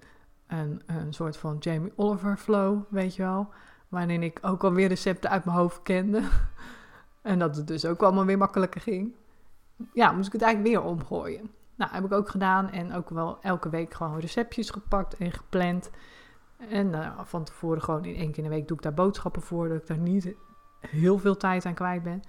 een, 0.58 0.82
een 0.86 1.12
soort 1.12 1.36
van 1.36 1.56
Jamie 1.58 1.92
Oliver 1.96 2.36
flow, 2.36 2.82
weet 2.88 3.16
je 3.16 3.22
wel. 3.22 3.48
Waarin 3.88 4.22
ik 4.22 4.38
ook 4.42 4.64
alweer 4.64 4.88
recepten 4.88 5.30
uit 5.30 5.44
mijn 5.44 5.56
hoofd 5.56 5.82
kende. 5.82 6.22
en 7.22 7.38
dat 7.38 7.56
het 7.56 7.66
dus 7.66 7.84
ook 7.84 8.02
allemaal 8.02 8.24
weer 8.24 8.38
makkelijker 8.38 8.80
ging. 8.80 9.14
Ja, 9.92 10.12
moest 10.12 10.26
ik 10.26 10.32
het 10.32 10.42
eigenlijk 10.42 10.74
weer 10.74 10.90
omgooien. 10.90 11.50
Nou, 11.74 11.90
heb 11.92 12.04
ik 12.04 12.12
ook 12.12 12.28
gedaan 12.28 12.70
en 12.70 12.92
ook 12.92 13.10
wel 13.10 13.38
elke 13.40 13.68
week 13.68 13.94
gewoon 13.94 14.18
receptjes 14.18 14.70
gepakt 14.70 15.16
en 15.16 15.32
gepland. 15.32 15.90
En 16.68 16.86
uh, 16.86 17.20
van 17.24 17.44
tevoren 17.44 17.82
gewoon 17.82 18.04
in 18.04 18.16
één 18.16 18.32
keer 18.32 18.44
in 18.44 18.50
de 18.50 18.56
week 18.56 18.68
doe 18.68 18.76
ik 18.76 18.82
daar 18.82 18.94
boodschappen 18.94 19.42
voor, 19.42 19.68
dat 19.68 19.80
ik 19.80 19.86
daar 19.86 19.98
niet 19.98 20.34
heel 20.80 21.18
veel 21.18 21.36
tijd 21.36 21.66
aan 21.66 21.74
kwijt 21.74 22.02
ben. 22.02 22.22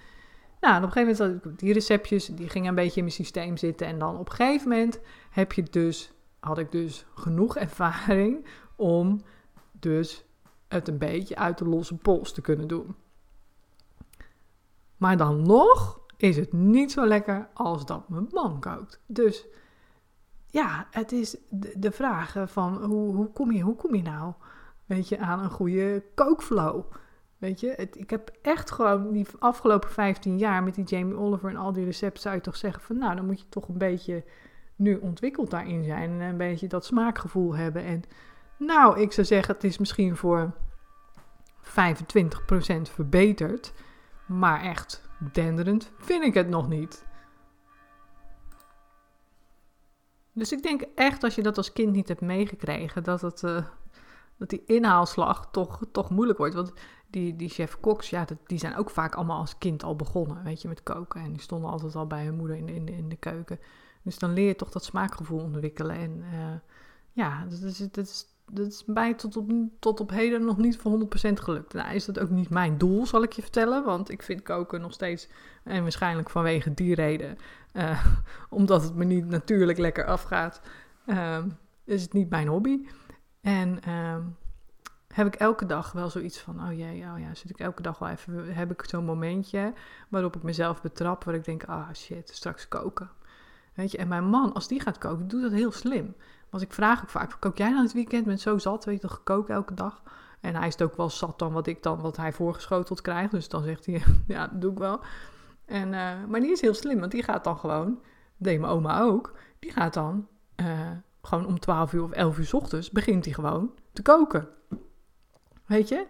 Nou, 0.60 0.76
en 0.76 0.84
op 0.84 0.96
een 0.96 1.06
gegeven 1.06 1.28
moment 1.28 1.60
die 1.60 1.74
receptjes, 1.74 2.26
die 2.26 2.50
gingen 2.50 2.70
een 2.70 2.76
beetje 2.76 2.96
in 2.96 3.04
mijn 3.04 3.16
systeem 3.16 3.58
zitten. 3.58 3.88
En 3.88 4.00
dan 4.00 4.18
op 4.18 4.30
een 4.30 4.36
gegeven 4.36 4.70
moment 4.70 5.00
heb 5.30 5.52
je 5.52 5.64
dus 5.64 6.14
had 6.46 6.58
ik 6.58 6.72
dus 6.72 7.06
genoeg 7.14 7.56
ervaring 7.68 8.46
om 8.76 9.22
dus 9.72 10.26
het 10.68 10.88
een 10.88 10.98
beetje 10.98 11.36
uit 11.36 11.58
de 11.58 11.66
losse 11.66 11.98
pols 11.98 12.34
te 12.34 12.42
kunnen 12.42 12.68
doen. 12.68 12.96
Maar 14.98 15.18
dan 15.18 15.42
nog 15.42 16.00
is 16.18 16.36
het 16.36 16.54
niet 16.54 16.92
zo 16.92 17.08
lekker 17.08 17.50
als 17.54 17.86
dat 17.86 18.10
mijn 18.10 18.28
man 18.32 18.60
kookt. 18.60 19.00
Dus 19.06 19.46
ja, 20.50 20.88
het 20.92 21.12
is 21.12 21.38
de, 21.50 21.92
vraag 21.92 22.36
van 22.46 22.84
hoe, 22.84 23.16
hoe, 23.16 23.32
kom 23.32 23.52
je, 23.52 23.62
hoe 23.62 23.76
kom 23.76 23.96
je 23.96 24.02
nou 24.02 24.34
weet 24.86 25.10
je, 25.10 25.18
aan 25.18 25.40
een 25.40 25.50
goede 25.50 26.04
kookflow? 26.16 26.84
Weet 27.38 27.60
je, 27.60 27.76
ik 27.76 28.10
heb 28.10 28.32
echt 28.42 28.72
gewoon 28.72 29.12
die 29.12 29.28
afgelopen 29.40 29.90
15 29.90 30.38
jaar 30.38 30.64
met 30.64 30.76
die 30.76 30.86
Jamie 30.86 31.18
Oliver 31.18 31.50
en 31.50 31.56
al 31.56 31.74
die 31.74 31.86
recepten 31.86 32.22
zou 32.22 32.36
je 32.36 32.42
toch 32.42 32.56
zeggen 32.56 32.82
van 32.82 32.98
nou, 32.98 33.16
dan 33.16 33.26
moet 33.26 33.40
je 33.40 33.50
toch 33.50 33.68
een 33.68 33.78
beetje 33.78 34.24
nu 34.76 34.96
ontwikkeld 34.96 35.50
daarin 35.50 35.84
zijn 35.84 36.10
en 36.10 36.22
een 36.22 36.38
beetje 36.38 36.68
dat 36.68 36.86
smaakgevoel 36.86 37.56
hebben. 37.56 37.84
En 37.84 38.04
nou, 38.58 39.02
ik 39.02 39.12
zou 39.12 39.28
zeggen, 39.28 39.54
het 39.54 39.64
is 39.64 39.78
misschien 39.78 40.16
voor 40.16 40.54
25% 41.62 41.66
verbeterd. 42.82 43.74
Maar 44.26 44.62
echt 44.62 45.10
denderend 45.34 45.92
vind 45.98 46.24
ik 46.24 46.34
het 46.34 46.50
nog 46.50 46.68
niet. 46.68 47.06
Dus 50.32 50.52
ik 50.52 50.64
denk 50.64 50.82
echt 50.96 51.24
als 51.24 51.36
je 51.36 51.42
dat 51.42 51.58
als 51.58 51.74
kind 51.74 51.92
niet 51.92 52.08
hebt 52.08 52.22
meegekregen, 52.22 53.04
dat, 53.04 53.22
het, 53.22 53.42
uh, 53.42 53.66
dat 54.38 54.50
die 54.50 54.64
inhaalslag 54.66 55.52
toch, 55.52 55.80
toch 55.92 56.10
moeilijk 56.10 56.38
wordt. 56.38 56.56
Want 56.56 56.74
die, 57.08 57.36
die 57.36 57.50
chef 57.50 57.80
Cox, 57.80 58.10
ja, 58.10 58.26
die 58.46 58.60
zijn 58.60 58.76
ook 58.76 58.90
vaak 58.90 59.16
allemaal 59.16 59.40
als 59.40 59.58
kind 59.58 59.84
al 59.84 59.96
begonnen, 59.96 60.44
weet 60.44 60.62
je, 60.62 60.68
met 60.68 60.84
koken. 60.84 61.22
En 61.22 61.32
die 61.32 61.42
stonden 61.42 61.70
altijd 61.70 61.96
al 61.96 62.08
bij 62.08 62.26
hun 62.26 62.36
moeder 62.36 62.58
in 62.58 62.66
de, 62.66 62.74
in 62.74 62.86
de, 62.86 62.92
in 62.92 63.10
de 63.10 63.16
keuken. 63.16 63.60
Dus 64.06 64.20
dan 64.20 64.34
leer 64.34 64.48
je 64.48 64.56
toch 64.56 64.70
dat 64.70 64.84
smaakgevoel 64.84 65.40
ontwikkelen. 65.40 65.96
En 65.96 66.24
uh, 66.34 66.54
ja, 67.12 67.46
dat 67.50 67.62
is, 67.62 67.78
dat 67.78 67.98
is, 68.06 68.26
dat 68.52 68.68
is 68.68 68.84
mij 68.86 69.14
tot 69.14 69.38
op, 69.38 69.52
tot 69.80 70.00
op 70.00 70.10
heden 70.10 70.46
nog 70.46 70.58
niet 70.58 70.78
voor 70.78 71.00
100% 71.00 71.08
gelukt. 71.34 71.74
Nou, 71.74 71.96
is 71.96 72.06
dat 72.06 72.20
ook 72.20 72.30
niet 72.30 72.50
mijn 72.50 72.78
doel, 72.78 73.06
zal 73.06 73.24
ik 73.24 73.34
je 73.34 73.42
vertellen. 73.42 73.84
Want 73.84 74.10
ik 74.10 74.24
vind 74.24 74.42
koken 74.42 74.82
nog 74.82 74.94
steeds, 74.94 75.28
en 75.64 75.82
waarschijnlijk 75.82 76.30
vanwege 76.30 76.74
die 76.74 76.96
reden, 76.96 77.38
uh, 77.74 78.06
omdat 78.50 78.84
het 78.84 78.96
me 78.96 79.04
niet 79.04 79.26
natuurlijk 79.26 79.80
lekker 79.80 80.06
afgaat, 80.06 80.62
uh, 81.06 81.44
is 81.84 82.02
het 82.02 82.14
niet 82.14 82.30
mijn 82.30 82.48
hobby. 82.48 82.88
En 83.42 83.80
heb 85.14 85.28
ik 85.28 85.36
elke 85.36 85.66
dag 85.66 85.92
wel 85.92 86.10
zoiets 86.10 86.40
van, 86.40 86.68
oh 86.68 86.74
jee, 86.74 87.04
oh 87.04 87.20
ja, 87.20 87.34
zit 87.34 87.50
ik 87.50 87.60
elke 87.60 87.82
dag 87.82 88.00
wel 88.00 88.10
even, 88.10 88.56
heb 88.56 88.72
ik 88.72 88.84
zo'n 88.86 89.06
momentje 89.06 89.74
waarop 90.10 90.36
ik 90.36 90.44
mezelf 90.44 90.82
betrap, 90.82 91.24
waar 91.24 91.36
ik 91.36 91.46
denk, 91.46 91.64
ah 91.64 91.78
oh 91.78 91.94
shit, 91.94 92.30
straks 92.30 92.68
koken. 92.68 93.10
Weet 93.76 93.92
je, 93.92 93.98
en 93.98 94.08
mijn 94.08 94.26
man, 94.26 94.54
als 94.54 94.68
die 94.68 94.80
gaat 94.80 94.98
koken, 94.98 95.28
doet 95.28 95.42
dat 95.42 95.52
heel 95.52 95.72
slim. 95.72 96.16
Want 96.50 96.64
ik 96.64 96.74
vraag 96.74 97.02
ook 97.02 97.10
vaak, 97.10 97.38
kook 97.40 97.58
jij 97.58 97.70
dan 97.70 97.84
het 97.84 97.94
weekend? 97.94 98.26
met 98.26 98.42
zo 98.42 98.58
zat, 98.58 98.86
weet 98.86 98.96
je, 98.96 99.02
toch 99.02 99.14
gekookt 99.14 99.50
elke 99.50 99.74
dag? 99.74 100.04
En 100.40 100.56
hij 100.56 100.68
is 100.68 100.82
ook 100.82 100.96
wel 100.96 101.10
zat 101.10 101.40
dan 101.40 101.54
wat 101.54 101.68
ik 101.68 101.84
dan, 101.84 102.02
wat 102.02 102.18
hij 102.18 102.34
voorgeschoteld 102.34 103.02
krijgt. 103.02 103.32
Dus 103.32 103.50
dan 103.50 103.64
zegt 103.64 103.86
hij, 103.86 104.04
ja, 104.28 104.48
dat 104.48 104.62
doe 104.62 104.72
ik 104.72 104.78
wel. 104.78 105.00
En, 105.66 105.88
uh, 105.94 106.24
maar 106.28 106.40
die 106.40 106.52
is 106.52 106.62
heel 106.62 106.74
slim, 106.74 107.00
want 107.00 107.12
die 107.12 107.24
gaat 107.24 107.44
dan 107.44 107.58
gewoon, 107.58 108.00
deed 108.38 108.60
mijn 108.60 108.72
oma 108.72 109.02
ook, 109.02 109.34
die 109.60 109.72
gaat 109.72 109.94
dan 109.94 110.28
uh, 110.56 110.92
gewoon 111.22 111.46
om 111.46 111.60
12 111.60 111.94
uur 111.94 112.04
of 112.04 112.12
11 112.12 112.38
uur 112.38 112.46
s 112.46 112.54
ochtends, 112.54 112.92
begint 112.92 113.26
hij 113.26 113.34
gewoon 113.34 113.72
te 113.94 114.02
koken. 114.02 114.48
Weet 115.66 115.88
je? 115.88 116.06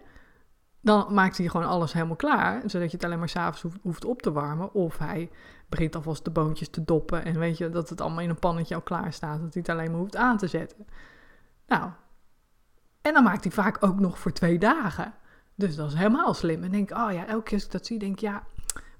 Dan 0.86 1.06
maakt 1.14 1.38
hij 1.38 1.48
gewoon 1.48 1.66
alles 1.66 1.92
helemaal 1.92 2.16
klaar, 2.16 2.62
zodat 2.66 2.90
je 2.90 2.96
het 2.96 3.04
alleen 3.04 3.18
maar 3.18 3.28
s'avonds 3.28 3.62
hoeft, 3.62 3.78
hoeft 3.82 4.04
op 4.04 4.22
te 4.22 4.32
warmen. 4.32 4.74
Of 4.74 4.98
hij 4.98 5.30
begint 5.68 5.96
alvast 5.96 6.24
de 6.24 6.30
boontjes 6.30 6.68
te 6.68 6.84
doppen 6.84 7.24
en 7.24 7.38
weet 7.38 7.58
je 7.58 7.70
dat 7.70 7.88
het 7.88 8.00
allemaal 8.00 8.20
in 8.20 8.28
een 8.28 8.38
pannetje 8.38 8.74
al 8.74 8.80
klaar 8.80 9.12
staat, 9.12 9.40
dat 9.40 9.54
hij 9.54 9.62
het 9.66 9.68
alleen 9.68 9.90
maar 9.90 10.00
hoeft 10.00 10.16
aan 10.16 10.36
te 10.36 10.46
zetten. 10.46 10.86
Nou, 11.66 11.90
en 13.02 13.12
dan 13.12 13.22
maakt 13.22 13.44
hij 13.44 13.52
vaak 13.52 13.84
ook 13.84 14.00
nog 14.00 14.18
voor 14.18 14.32
twee 14.32 14.58
dagen. 14.58 15.14
Dus 15.54 15.76
dat 15.76 15.88
is 15.88 15.94
helemaal 15.94 16.34
slim. 16.34 16.62
En 16.62 16.70
denk, 16.70 16.90
oh 16.90 17.12
ja, 17.12 17.26
elke 17.26 17.42
keer 17.42 17.54
als 17.54 17.64
ik 17.64 17.72
dat 17.72 17.86
zie, 17.86 17.98
denk 17.98 18.12
ik, 18.12 18.20
ja, 18.20 18.42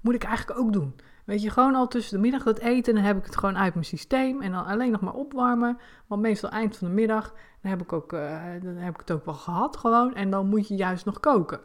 moet 0.01 0.15
ik 0.15 0.23
eigenlijk 0.23 0.59
ook 0.59 0.73
doen. 0.73 0.95
Weet 1.25 1.41
je, 1.41 1.49
gewoon 1.49 1.75
al 1.75 1.87
tussen 1.87 2.15
de 2.15 2.21
middag 2.21 2.43
dat 2.43 2.59
eten, 2.59 2.95
dan 2.95 3.03
heb 3.03 3.17
ik 3.17 3.25
het 3.25 3.37
gewoon 3.37 3.57
uit 3.57 3.73
mijn 3.73 3.85
systeem. 3.85 4.41
En 4.41 4.51
dan 4.51 4.65
alleen 4.65 4.91
nog 4.91 5.01
maar 5.01 5.13
opwarmen. 5.13 5.77
Want 6.07 6.21
meestal 6.21 6.49
eind 6.49 6.77
van 6.77 6.87
de 6.87 6.93
middag, 6.93 7.33
dan 7.61 7.71
heb 7.71 7.81
ik, 7.81 7.93
ook, 7.93 8.13
uh, 8.13 8.43
dan 8.61 8.75
heb 8.75 8.93
ik 8.93 8.99
het 8.99 9.11
ook 9.11 9.25
wel 9.25 9.33
gehad 9.33 9.77
gewoon. 9.77 10.15
En 10.15 10.29
dan 10.29 10.47
moet 10.47 10.67
je 10.67 10.75
juist 10.75 11.05
nog 11.05 11.19
koken. 11.19 11.59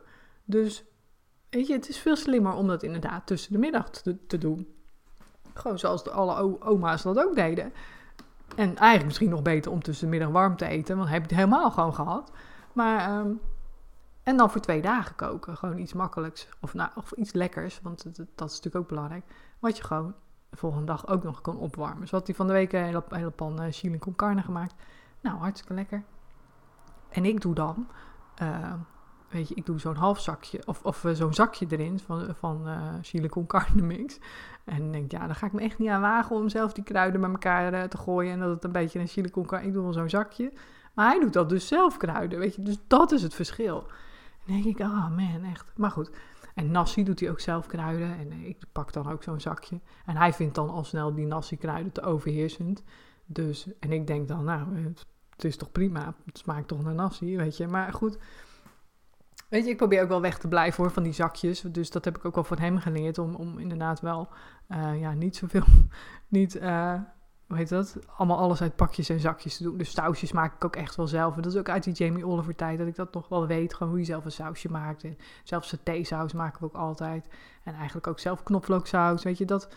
Dus, 0.53 0.85
weet 1.51 1.67
je, 1.67 1.73
het 1.73 1.89
is 1.89 1.99
veel 1.99 2.17
slimmer 2.17 2.53
om 2.53 2.67
dat 2.67 2.83
inderdaad 2.83 3.27
tussen 3.27 3.53
de 3.53 3.59
middag 3.59 3.91
te, 3.91 4.27
te 4.27 4.39
doen. 4.39 4.75
Gewoon 5.55 5.79
zoals 5.79 6.05
de, 6.05 6.11
alle 6.11 6.61
oma's 6.61 7.03
dat 7.03 7.19
ook 7.19 7.35
deden. 7.35 7.73
En 8.57 8.77
eigenlijk 8.77 9.05
misschien 9.05 9.31
nog 9.31 9.43
beter 9.43 9.71
om 9.71 9.83
tussen 9.83 10.05
de 10.05 10.11
middag 10.11 10.31
warm 10.31 10.57
te 10.57 10.67
eten, 10.67 10.97
want 10.97 11.09
heb 11.09 11.21
je 11.23 11.29
het 11.29 11.37
helemaal 11.37 11.71
gewoon 11.71 11.95
gehad. 11.95 12.33
Maar, 12.73 13.19
um, 13.19 13.41
en 14.23 14.37
dan 14.37 14.51
voor 14.51 14.61
twee 14.61 14.83
dagen 14.83 15.15
koken. 15.15 15.57
Gewoon 15.57 15.79
iets 15.79 15.93
makkelijks 15.93 16.49
of, 16.61 16.75
nou, 16.75 16.91
of 16.95 17.13
iets 17.13 17.33
lekkers, 17.33 17.81
want 17.83 18.05
dat, 18.05 18.51
is 18.51 18.57
natuurlijk 18.57 18.77
ook 18.77 18.89
belangrijk. 18.89 19.25
Wat 19.59 19.77
je 19.77 19.85
gewoon 19.85 20.15
de 20.51 20.57
volgende 20.57 20.87
dag 20.87 21.07
ook 21.07 21.23
nog 21.23 21.41
kan 21.41 21.59
opwarmen. 21.59 22.09
Zo 22.09 22.17
had 22.17 22.27
hij 22.27 22.37
van 22.37 22.47
de 22.47 22.53
week 22.53 22.73
een 22.73 22.85
hele, 22.85 23.03
hele 23.09 23.31
pan 23.31 23.63
uh, 23.63 23.67
chili 23.71 23.99
con 23.99 24.17
carne 24.17 24.43
gemaakt. 24.43 24.75
Nou, 25.21 25.39
hartstikke 25.39 25.75
lekker. 25.75 26.03
En 27.09 27.25
ik 27.25 27.41
doe 27.41 27.55
dan, 27.55 27.89
uh, 28.43 28.73
weet 29.33 29.49
je, 29.49 29.55
ik 29.55 29.67
doe 29.67 29.79
zo'n 29.79 29.97
half 29.97 30.21
zakje, 30.21 30.63
of, 30.67 30.83
of 30.83 31.05
uh, 31.05 31.13
zo'n 31.13 31.35
zakje 31.35 31.67
erin 31.69 31.99
van, 31.99 32.35
van 32.35 32.69
uh, 32.69 32.95
chili 33.03 33.29
con 33.29 33.47
carne 33.47 33.83
mix. 33.83 34.19
En 34.65 34.93
denk, 34.93 35.11
ja, 35.11 35.27
dan 35.27 35.35
ga 35.35 35.47
ik 35.47 35.53
me 35.53 35.61
echt 35.61 35.79
niet 35.79 35.89
aan 35.89 36.01
wagen 36.01 36.37
om 36.37 36.49
zelf 36.49 36.73
die 36.73 36.85
kruiden 36.85 37.21
bij 37.21 37.31
elkaar 37.31 37.89
te 37.89 37.97
gooien 37.97 38.33
en 38.33 38.39
dat 38.39 38.51
het 38.51 38.65
een 38.65 38.73
beetje 38.73 38.99
een 38.99 39.07
chili 39.07 39.31
con 39.31 39.47
carne, 39.47 39.67
ik 39.67 39.73
doe 39.73 39.83
wel 39.83 39.93
zo'n 39.93 40.11
zakje. 40.11 40.53
Maar 40.95 41.11
hij 41.11 41.21
doet 41.21 41.33
dat 41.33 41.49
dus 41.49 41.67
zelf 41.67 41.97
kruiden, 41.97 42.39
weet 42.39 42.55
je, 42.55 42.63
dus 42.63 42.79
dat 42.87 43.13
is 43.13 43.23
het 43.23 43.35
verschil. 43.35 43.87
En 44.47 44.53
denk 44.53 44.65
ik, 44.65 44.79
oh 44.79 45.17
man, 45.17 45.45
echt. 45.45 45.73
Maar 45.77 45.91
goed, 45.91 46.11
en 46.55 46.71
nasi 46.71 47.05
doet 47.05 47.21
hij 47.21 47.31
ook 47.31 47.41
zelf 47.41 47.67
kruiden. 47.67 48.19
En 48.19 48.33
ik 48.33 48.59
pak 48.73 48.93
dan 48.93 49.11
ook 49.13 49.23
zo'n 49.23 49.41
zakje. 49.41 49.81
En 50.07 50.17
hij 50.17 50.33
vindt 50.33 50.55
dan 50.55 50.71
al 50.71 50.85
snel 50.85 51.15
die 51.15 51.27
nasi 51.27 51.57
kruiden 51.57 51.93
te 51.93 52.03
overheersend. 52.03 52.83
Dus, 53.27 53.67
en 53.81 53.93
ik 53.93 54.07
denk 54.07 54.29
dan, 54.29 54.45
nou, 54.45 54.83
het 55.31 55.45
is 55.45 55.57
toch 55.57 55.73
prima. 55.73 56.15
Het 56.25 56.39
smaakt 56.39 56.69
toch 56.69 56.83
naar 56.83 56.95
nasi, 56.95 57.37
weet 57.37 57.57
je. 57.57 57.67
Maar 57.67 57.93
goed, 57.93 58.19
weet 59.53 59.65
je, 59.65 59.71
ik 59.71 59.77
probeer 59.77 60.03
ook 60.03 60.09
wel 60.09 60.21
weg 60.21 60.39
te 60.39 60.49
blijven 60.49 60.83
hoor 60.83 60.93
van 60.93 61.03
die 61.03 61.13
zakjes. 61.13 61.61
Dus 61.61 61.91
dat 61.91 62.05
heb 62.05 62.17
ik 62.17 62.25
ook 62.25 62.35
wel 62.35 62.45
van 62.45 62.59
hem 62.59 62.79
geleerd. 62.79 63.19
Om, 63.19 63.35
om 63.35 63.59
inderdaad 63.59 64.01
wel, 64.01 64.29
uh, 64.69 65.01
ja, 65.01 65.13
niet 65.13 65.37
zoveel, 65.37 65.65
niet... 66.29 66.57
Uh, 66.57 66.95
hoe 67.47 67.57
heet 67.57 67.69
dat? 67.69 67.97
Allemaal 68.17 68.39
alles 68.39 68.63
uit 68.63 68.77
pakjes 68.77 69.09
en 69.09 69.21
zakjes 69.21 69.57
te 69.57 69.63
doen. 69.63 69.79
Dus 69.79 69.91
sausjes 69.91 70.33
maak 70.33 70.55
ik 70.55 70.65
ook 70.65 70.77
echt 70.77 70.97
wel 70.97 71.07
zelf. 71.07 71.37
En 71.37 71.43
dat 71.43 71.53
is 71.53 71.59
ook 71.59 71.69
uit 71.69 71.85
die 71.85 71.93
Jamie 71.93 72.27
Oliver 72.27 72.55
tijd 72.55 72.79
dat 72.79 72.87
ik 72.87 72.97
dat 72.97 73.15
nog 73.15 73.29
wel 73.29 73.47
weet. 73.47 73.75
Gewoon 73.75 73.89
hoe 73.89 74.01
je 74.01 74.07
zelf 74.07 74.25
een 74.25 74.33
sausje 74.33 74.71
maakt. 74.71 75.05
En 75.05 75.19
zelfs 75.45 75.69
satésaus 75.69 76.33
maken 76.33 76.61
we 76.61 76.67
ook 76.67 76.75
altijd. 76.75 77.29
En 77.65 77.75
eigenlijk 77.75 78.07
ook 78.07 78.19
zelf 78.19 78.43
knoflooksaus. 78.43 79.23
Weet 79.23 79.39
je, 79.39 79.45
dat, 79.45 79.69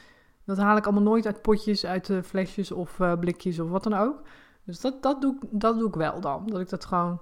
dat 0.46 0.58
haal 0.58 0.78
ik 0.78 0.86
allemaal 0.86 1.04
nooit 1.04 1.26
uit 1.26 1.42
potjes, 1.42 1.86
uit 1.86 2.10
uh, 2.10 2.22
flesjes 2.22 2.72
of 2.72 3.00
blikjes 3.20 3.60
of 3.60 3.70
wat 3.70 3.84
dan 3.84 3.94
ook. 3.94 4.22
Dus 4.64 4.80
dat, 4.80 5.04
dat, 5.04 5.22
doe, 5.22 5.36
ik, 5.42 5.48
dat 5.52 5.80
doe 5.80 5.88
ik 5.88 5.96
wel 5.96 6.22
dan. 6.22 6.48
Dat 6.48 6.60
ik 6.60 6.70
dat 6.70 6.86
gewoon... 6.86 7.20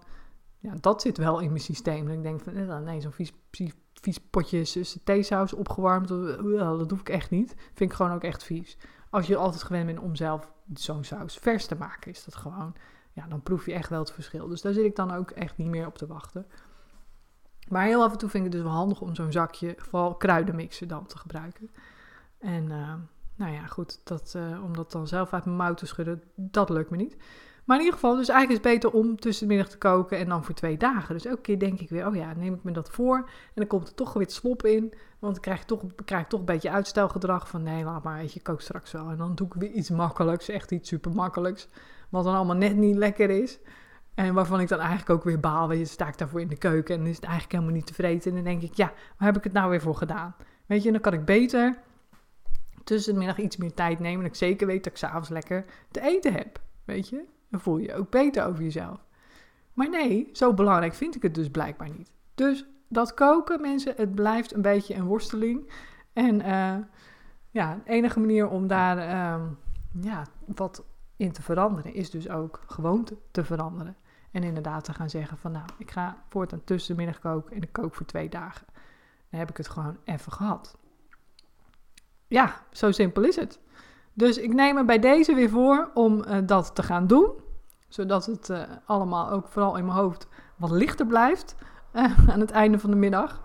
Ja, 0.64 0.74
dat 0.82 1.02
zit 1.02 1.18
wel 1.18 1.40
in 1.40 1.50
mijn 1.50 1.62
systeem. 1.62 2.06
Dat 2.06 2.16
ik 2.16 2.24
denk 2.24 2.42
van, 2.42 2.56
eh, 2.56 2.80
nee, 2.80 3.02
zo'n 3.02 3.12
vies, 3.12 3.34
vies, 3.52 3.72
vies 3.94 4.18
potje 4.18 4.66
satésaus 4.66 5.54
opgewarmd. 5.54 6.08
Dat 6.08 6.90
hoef 6.90 7.00
ik 7.00 7.10
echt 7.10 7.30
niet. 7.30 7.56
Vind 7.74 7.92
ik 7.92 7.96
gewoon 7.96 8.12
ook 8.12 8.24
echt 8.24 8.44
vies 8.44 8.78
als 9.14 9.28
je 9.28 9.36
altijd 9.36 9.64
gewend 9.64 9.86
bent 9.86 10.00
om 10.00 10.16
zelf 10.16 10.52
zo'n 10.74 11.04
saus 11.04 11.38
vers 11.38 11.66
te 11.66 11.76
maken, 11.76 12.12
is 12.12 12.24
dat 12.24 12.36
gewoon, 12.36 12.76
ja, 13.12 13.28
dan 13.28 13.42
proef 13.42 13.66
je 13.66 13.74
echt 13.74 13.90
wel 13.90 14.00
het 14.00 14.12
verschil. 14.12 14.48
Dus 14.48 14.62
daar 14.62 14.74
zit 14.74 14.86
ik 14.86 14.96
dan 14.96 15.12
ook 15.12 15.32
echt 15.32 15.58
niet 15.58 15.68
meer 15.68 15.88
op 15.88 15.98
te 15.98 16.08
wachten. 16.08 16.46
Maar 17.68 17.86
heel 17.86 18.04
af 18.04 18.12
en 18.12 18.18
toe 18.18 18.30
vind 18.30 18.46
ik 18.46 18.52
het 18.52 18.62
dus 18.62 18.70
wel 18.72 18.80
handig 18.80 19.02
om 19.02 19.16
zo'n 19.16 19.32
zakje, 19.32 19.76
vooral 19.78 20.16
kruidenmixen 20.16 20.88
dan 20.88 21.06
te 21.06 21.18
gebruiken. 21.18 21.72
En 22.38 22.64
uh, 22.64 22.94
nou 23.36 23.54
ja, 23.54 23.66
goed, 23.66 24.02
dat, 24.04 24.34
uh, 24.38 24.64
om 24.64 24.76
dat 24.76 24.92
dan 24.92 25.08
zelf 25.08 25.34
uit 25.34 25.46
mijn 25.46 25.58
mouw 25.58 25.74
te 25.74 25.86
schudden, 25.86 26.24
dat 26.36 26.70
lukt 26.70 26.90
me 26.90 26.98
niet. 26.98 27.18
Maar 27.66 27.78
in 27.78 27.84
ieder 27.84 28.00
geval, 28.00 28.16
dus 28.16 28.30
eigenlijk 28.30 28.66
is 28.66 28.72
het 28.72 28.82
beter 28.82 29.00
om 29.00 29.20
tussen 29.20 29.48
de 29.48 29.54
middag 29.54 29.72
te 29.72 29.78
koken 29.78 30.18
en 30.18 30.28
dan 30.30 30.44
voor 30.44 30.56
twee 30.56 30.78
dagen. 30.78 31.14
Dus 31.14 31.26
elke 31.26 31.42
keer 31.42 31.60
denk 31.60 31.80
ik 31.80 31.90
weer, 31.90 32.08
oh 32.08 32.16
ja, 32.16 32.34
neem 32.34 32.54
ik 32.54 32.64
me 32.64 32.72
dat 32.72 32.90
voor. 32.90 33.18
En 33.18 33.54
dan 33.56 33.68
komt 33.68 33.88
er 33.88 33.96
toch 33.96 34.14
weer 34.14 34.30
slop 34.30 34.66
in. 34.66 34.94
Want 35.20 35.34
dan 35.34 35.44
krijg 35.44 35.60
je 35.60 35.66
toch, 35.66 35.82
krijg 36.06 36.28
toch 36.28 36.40
een 36.40 36.46
beetje 36.46 36.70
uitstelgedrag 36.70 37.50
van, 37.50 37.64
nee, 37.64 37.84
laat 37.84 38.04
maar, 38.04 38.24
je, 38.24 38.42
kookt 38.42 38.64
straks 38.64 38.92
wel. 38.92 39.10
En 39.10 39.18
dan 39.18 39.36
doe 39.36 39.48
ik 39.48 39.54
weer 39.54 39.72
iets 39.72 39.90
makkelijks, 39.90 40.50
echt 40.50 40.72
iets 40.72 40.90
super 40.90 41.12
makkelijks. 41.12 41.68
Wat 42.10 42.24
dan 42.24 42.36
allemaal 42.36 42.56
net 42.56 42.76
niet 42.76 42.96
lekker 42.96 43.30
is. 43.30 43.60
En 44.16 44.34
waarvan 44.34 44.60
ik 44.60 44.68
dan 44.68 44.80
eigenlijk 44.80 45.10
ook 45.10 45.24
weer 45.24 45.40
baal. 45.40 45.68
Weet 45.68 45.80
je, 45.80 45.86
sta 45.86 46.08
ik 46.08 46.18
daarvoor 46.18 46.42
in 46.42 46.48
de 46.48 46.58
keuken 46.58 46.96
en 46.96 47.08
is 47.08 47.16
het 47.16 47.24
eigenlijk 47.24 47.54
helemaal 47.54 47.76
niet 47.76 47.86
tevreden. 47.86 48.24
En 48.24 48.36
dan 48.36 48.44
denk 48.44 48.62
ik, 48.62 48.74
ja, 48.74 48.94
waar 49.18 49.28
heb 49.28 49.38
ik 49.38 49.44
het 49.44 49.54
nou 49.54 49.70
weer 49.70 49.82
voor 49.82 49.96
gedaan? 49.96 50.36
Weet 50.66 50.84
je, 50.84 50.92
dan 50.92 51.02
kan 51.02 51.14
ik 51.14 51.26
beter 51.26 51.78
tussen 52.84 53.14
de 53.14 53.20
middag 53.20 53.38
iets 53.38 53.58
meer 53.58 53.74
tijd 53.74 54.00
nemen. 54.00 54.20
En 54.20 54.30
ik 54.30 54.36
zeker 54.36 54.68
weet 54.68 54.84
dat 54.84 54.94
ik 54.94 55.00
s'avonds 55.00 55.30
lekker 55.30 55.66
te 55.92 56.02
eten 56.02 56.34
heb. 56.34 56.62
Weet 56.86 57.10
je? 57.10 57.24
Voel 57.60 57.78
je 57.78 57.88
je 57.88 57.96
ook 57.96 58.10
beter 58.10 58.46
over 58.46 58.64
jezelf. 58.64 59.06
Maar 59.74 59.90
nee, 59.90 60.30
zo 60.34 60.54
belangrijk 60.54 60.94
vind 60.94 61.16
ik 61.16 61.22
het 61.22 61.36
dus 61.36 61.50
blijkbaar 61.50 61.90
niet. 61.90 62.12
Dus 62.36 62.66
dat 62.88 63.14
koken, 63.14 63.62
mensen, 63.62 63.94
het 63.98 64.16
blijft 64.16 64.54
een 64.54 64.62
beetje 64.62 64.96
een 64.96 65.06
worsteling. 65.06 65.72
En 66.14 66.40
uh, 66.40 66.76
ja, 67.50 67.76
de 67.76 67.92
enige 67.92 68.20
manier 68.20 68.48
om 68.48 68.68
daar 68.68 68.98
uh, 68.98 69.46
ja, 70.02 70.26
wat 70.46 70.84
in 71.16 71.32
te 71.32 71.42
veranderen 71.42 71.94
is 71.94 72.10
dus 72.10 72.30
ook 72.30 72.62
gewoonte 72.68 73.18
te 73.32 73.44
veranderen. 73.44 73.96
En 74.32 74.44
inderdaad 74.44 74.84
te 74.84 74.94
gaan 74.94 75.10
zeggen 75.10 75.38
van 75.38 75.52
nou, 75.52 75.66
ik 75.78 75.92
ga 75.92 76.24
voortaan 76.30 76.64
tussenmiddag 76.64 77.20
koken 77.20 77.56
en 77.56 77.62
ik 77.62 77.72
kook 77.72 77.96
voor 77.96 78.06
twee 78.06 78.30
dagen. 78.30 78.66
Dan 79.30 79.40
heb 79.40 79.50
ik 79.50 79.58
het 79.58 79.68
gewoon 79.68 79.98
even 80.04 80.32
gehad. 80.32 80.78
Ja, 82.28 82.62
zo 82.72 82.92
simpel 82.92 83.24
is 83.24 83.36
het. 83.36 83.60
Dus 84.14 84.38
ik 84.38 84.54
neem 84.54 84.76
me 84.76 84.86
bij 84.86 85.00
deze 85.00 85.34
weer 85.34 85.50
voor 85.50 85.92
om 85.94 86.24
uh, 86.28 86.38
dat 86.46 86.76
te 86.76 86.84
gaan 86.84 87.08
doen. 87.08 87.32
Zodat 87.88 88.26
het 88.26 88.50
uh, 88.50 88.62
allemaal 88.86 89.30
ook 89.30 89.48
vooral 89.48 89.78
in 89.78 89.86
mijn 89.86 89.98
hoofd 89.98 90.28
wat 90.56 90.72
lichter 90.72 91.06
blijft 91.06 91.56
uh, 91.94 92.04
aan 92.32 92.40
het 92.40 92.52
einde 92.52 92.80
van 92.80 92.90
de 92.90 92.96
middag. 92.96 93.42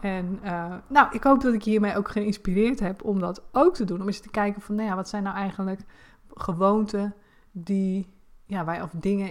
En 0.00 0.40
nou, 0.88 1.08
ik 1.10 1.22
hoop 1.22 1.40
dat 1.40 1.54
ik 1.54 1.62
hiermee 1.62 1.96
ook 1.96 2.08
geïnspireerd 2.08 2.80
heb 2.80 3.04
om 3.04 3.20
dat 3.20 3.42
ook 3.52 3.74
te 3.74 3.84
doen. 3.84 4.00
Om 4.00 4.06
eens 4.06 4.20
te 4.20 4.30
kijken 4.30 4.62
van, 4.62 4.74
nou 4.74 4.88
ja, 4.88 4.94
wat 4.94 5.08
zijn 5.08 5.22
nou 5.22 5.36
eigenlijk 5.36 5.80
gewoonten 6.34 7.14
die, 7.50 8.12
ja, 8.44 8.64
waar, 8.64 8.82
of 8.82 8.90
dingen 8.90 9.30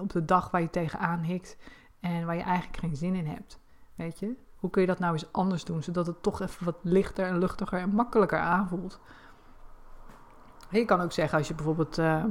op 0.00 0.12
de 0.12 0.24
dag 0.24 0.50
waar 0.50 0.60
je 0.60 0.70
tegenaan 0.70 1.20
hikt 1.20 1.56
en 2.00 2.26
waar 2.26 2.36
je 2.36 2.42
eigenlijk 2.42 2.76
geen 2.76 2.96
zin 2.96 3.14
in 3.14 3.26
hebt. 3.26 3.58
Weet 3.94 4.18
je? 4.18 4.34
Hoe 4.56 4.70
kun 4.70 4.80
je 4.80 4.86
dat 4.86 4.98
nou 4.98 5.12
eens 5.12 5.32
anders 5.32 5.64
doen, 5.64 5.82
zodat 5.82 6.06
het 6.06 6.22
toch 6.22 6.40
even 6.40 6.64
wat 6.64 6.78
lichter 6.82 7.26
en 7.26 7.38
luchtiger 7.38 7.78
en 7.78 7.94
makkelijker 7.94 8.38
aanvoelt? 8.38 9.00
Je 10.72 10.84
kan 10.84 11.00
ook 11.00 11.12
zeggen 11.12 11.38
als 11.38 11.48
je 11.48 11.54
bijvoorbeeld, 11.54 11.98
uh, 11.98 12.24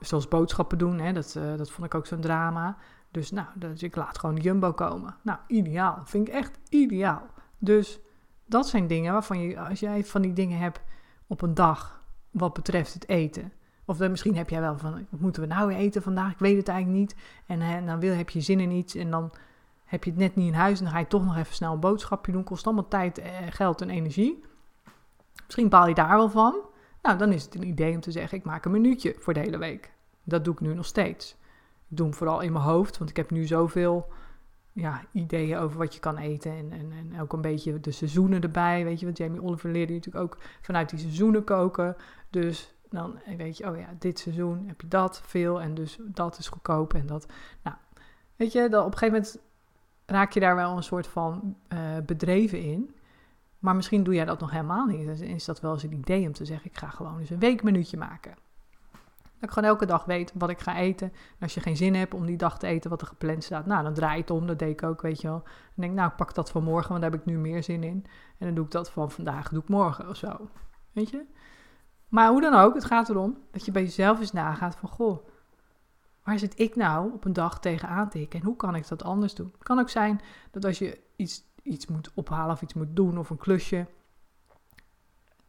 zoals 0.00 0.28
boodschappen 0.28 0.78
doen, 0.78 0.98
hè, 0.98 1.12
dat, 1.12 1.34
uh, 1.38 1.56
dat 1.56 1.70
vond 1.70 1.86
ik 1.86 1.94
ook 1.94 2.06
zo'n 2.06 2.20
drama. 2.20 2.76
Dus 3.10 3.30
nou, 3.30 3.46
dus 3.54 3.82
ik 3.82 3.96
laat 3.96 4.18
gewoon 4.18 4.36
Jumbo 4.36 4.72
komen. 4.72 5.16
Nou, 5.22 5.38
ideaal. 5.46 6.00
Vind 6.04 6.28
ik 6.28 6.34
echt 6.34 6.58
ideaal. 6.68 7.22
Dus 7.58 8.00
dat 8.46 8.68
zijn 8.68 8.86
dingen 8.86 9.12
waarvan 9.12 9.40
je, 9.40 9.60
als 9.60 9.80
jij 9.80 10.04
van 10.04 10.22
die 10.22 10.32
dingen 10.32 10.58
hebt 10.58 10.80
op 11.26 11.42
een 11.42 11.54
dag, 11.54 12.02
wat 12.30 12.52
betreft 12.52 12.94
het 12.94 13.08
eten. 13.08 13.52
Of 13.84 13.96
dan, 13.96 14.10
misschien 14.10 14.36
heb 14.36 14.50
jij 14.50 14.60
wel 14.60 14.78
van, 14.78 15.06
wat 15.10 15.20
moeten 15.20 15.42
we 15.42 15.48
nou 15.48 15.72
eten 15.72 16.02
vandaag? 16.02 16.32
Ik 16.32 16.38
weet 16.38 16.56
het 16.56 16.68
eigenlijk 16.68 16.98
niet. 17.00 17.16
En, 17.46 17.60
en 17.60 17.86
dan 17.86 18.00
wil, 18.00 18.14
heb 18.14 18.30
je 18.30 18.40
zin 18.40 18.60
in 18.60 18.70
iets 18.70 18.94
en 18.94 19.10
dan 19.10 19.32
heb 19.84 20.04
je 20.04 20.10
het 20.10 20.18
net 20.18 20.34
niet 20.34 20.46
in 20.46 20.54
huis 20.54 20.78
en 20.78 20.84
dan 20.84 20.92
ga 20.92 20.98
je 20.98 21.06
toch 21.06 21.24
nog 21.24 21.36
even 21.36 21.54
snel 21.54 21.72
een 21.72 21.80
boodschapje 21.80 22.32
doen. 22.32 22.44
Kost 22.44 22.66
allemaal 22.66 22.88
tijd, 22.88 23.18
eh, 23.18 23.30
geld 23.50 23.80
en 23.80 23.90
energie. 23.90 24.44
Misschien 25.44 25.68
baal 25.68 25.88
je 25.88 25.94
daar 25.94 26.16
wel 26.16 26.30
van. 26.30 26.54
Nou, 27.04 27.18
dan 27.18 27.32
is 27.32 27.44
het 27.44 27.54
een 27.54 27.66
idee 27.66 27.94
om 27.94 28.00
te 28.00 28.10
zeggen, 28.10 28.38
ik 28.38 28.44
maak 28.44 28.64
een 28.64 28.70
minuutje 28.70 29.14
voor 29.18 29.34
de 29.34 29.40
hele 29.40 29.58
week. 29.58 29.92
Dat 30.22 30.44
doe 30.44 30.54
ik 30.54 30.60
nu 30.60 30.74
nog 30.74 30.86
steeds. 30.86 31.36
Ik 31.88 31.96
doe 31.96 32.06
hem 32.06 32.14
vooral 32.14 32.40
in 32.40 32.52
mijn 32.52 32.64
hoofd, 32.64 32.98
want 32.98 33.10
ik 33.10 33.16
heb 33.16 33.30
nu 33.30 33.46
zoveel 33.46 34.08
ja, 34.72 35.04
ideeën 35.12 35.58
over 35.58 35.78
wat 35.78 35.94
je 35.94 36.00
kan 36.00 36.16
eten. 36.16 36.52
En, 36.52 36.72
en, 36.72 36.92
en 36.92 37.20
ook 37.20 37.32
een 37.32 37.40
beetje 37.40 37.80
de 37.80 37.90
seizoenen 37.90 38.40
erbij. 38.40 38.84
Weet 38.84 38.98
je, 38.98 39.04
want 39.04 39.18
Jamie 39.18 39.42
Oliver 39.42 39.70
leerde 39.70 39.92
natuurlijk 39.92 40.24
ook 40.24 40.38
vanuit 40.60 40.90
die 40.90 40.98
seizoenen 40.98 41.44
koken. 41.44 41.96
Dus 42.30 42.74
dan 42.90 43.18
weet 43.36 43.56
je, 43.56 43.70
oh 43.70 43.78
ja, 43.78 43.94
dit 43.98 44.18
seizoen 44.18 44.64
heb 44.66 44.80
je 44.80 44.88
dat 44.88 45.20
veel 45.24 45.60
en 45.60 45.74
dus 45.74 45.98
dat 46.00 46.38
is 46.38 46.48
goedkoop 46.48 46.94
en 46.94 47.06
dat. 47.06 47.26
Nou, 47.62 47.76
weet 48.36 48.52
je, 48.52 48.68
dan 48.68 48.84
op 48.84 48.92
een 48.92 48.98
gegeven 48.98 49.20
moment 49.20 49.38
raak 50.06 50.32
je 50.32 50.40
daar 50.40 50.56
wel 50.56 50.76
een 50.76 50.82
soort 50.82 51.06
van 51.06 51.56
uh, 51.72 51.78
bedreven 52.06 52.60
in. 52.60 52.94
Maar 53.64 53.76
misschien 53.76 54.02
doe 54.02 54.14
jij 54.14 54.24
dat 54.24 54.40
nog 54.40 54.50
helemaal 54.50 54.86
niet. 54.86 55.06
Dan 55.06 55.16
is 55.16 55.44
dat 55.44 55.60
wel 55.60 55.72
eens 55.72 55.82
een 55.82 55.92
idee 55.92 56.26
om 56.26 56.32
te 56.32 56.44
zeggen: 56.44 56.70
ik 56.70 56.76
ga 56.76 56.88
gewoon 56.88 57.18
eens 57.18 57.30
een 57.30 57.38
weekminuutje 57.38 57.96
maken. 57.96 58.34
Dat 59.22 59.42
ik 59.42 59.50
gewoon 59.50 59.68
elke 59.68 59.86
dag 59.86 60.04
weet 60.04 60.32
wat 60.34 60.50
ik 60.50 60.60
ga 60.60 60.76
eten. 60.76 61.06
En 61.06 61.40
als 61.40 61.54
je 61.54 61.60
geen 61.60 61.76
zin 61.76 61.94
hebt 61.94 62.14
om 62.14 62.26
die 62.26 62.36
dag 62.36 62.58
te 62.58 62.66
eten 62.66 62.90
wat 62.90 63.00
er 63.00 63.06
gepland 63.06 63.44
staat, 63.44 63.66
nou 63.66 63.82
dan 63.82 63.94
draai 63.94 64.14
je 64.14 64.20
het 64.20 64.30
om. 64.30 64.46
Dat 64.46 64.58
deed 64.58 64.70
ik 64.70 64.82
ook, 64.82 65.02
weet 65.02 65.20
je 65.20 65.28
wel. 65.28 65.42
Dan 65.42 65.52
denk 65.74 65.94
nou 65.94 66.10
ik 66.10 66.16
pak 66.16 66.34
dat 66.34 66.50
van 66.50 66.62
morgen, 66.62 66.88
want 66.88 67.00
daar 67.02 67.10
heb 67.10 67.20
ik 67.20 67.26
nu 67.26 67.38
meer 67.38 67.62
zin 67.62 67.82
in. 67.82 68.04
En 68.38 68.46
dan 68.46 68.54
doe 68.54 68.64
ik 68.64 68.70
dat 68.70 68.90
van 68.90 69.10
vandaag, 69.10 69.48
doe 69.48 69.62
ik 69.62 69.68
morgen 69.68 70.08
of 70.08 70.16
zo. 70.16 70.48
Weet 70.92 71.10
je? 71.10 71.24
Maar 72.08 72.28
hoe 72.28 72.40
dan 72.40 72.54
ook, 72.54 72.74
het 72.74 72.84
gaat 72.84 73.08
erom 73.08 73.38
dat 73.50 73.64
je 73.64 73.72
bij 73.72 73.82
jezelf 73.82 74.20
eens 74.20 74.32
nagaat 74.32 74.76
van, 74.76 74.88
goh, 74.88 75.26
waar 76.22 76.38
zit 76.38 76.58
ik 76.58 76.76
nou 76.76 77.12
op 77.12 77.24
een 77.24 77.32
dag 77.32 77.60
tegenaan 77.60 78.08
tikken 78.08 78.40
en 78.40 78.46
hoe 78.46 78.56
kan 78.56 78.74
ik 78.74 78.88
dat 78.88 79.04
anders 79.04 79.34
doen? 79.34 79.50
Het 79.52 79.62
kan 79.62 79.78
ook 79.78 79.90
zijn 79.90 80.20
dat 80.50 80.64
als 80.64 80.78
je 80.78 81.00
iets, 81.16 81.44
iets 81.64 81.86
moet 81.86 82.10
ophalen 82.14 82.54
of 82.54 82.62
iets 82.62 82.74
moet 82.74 82.96
doen 82.96 83.18
of 83.18 83.30
een 83.30 83.36
klusje 83.36 83.86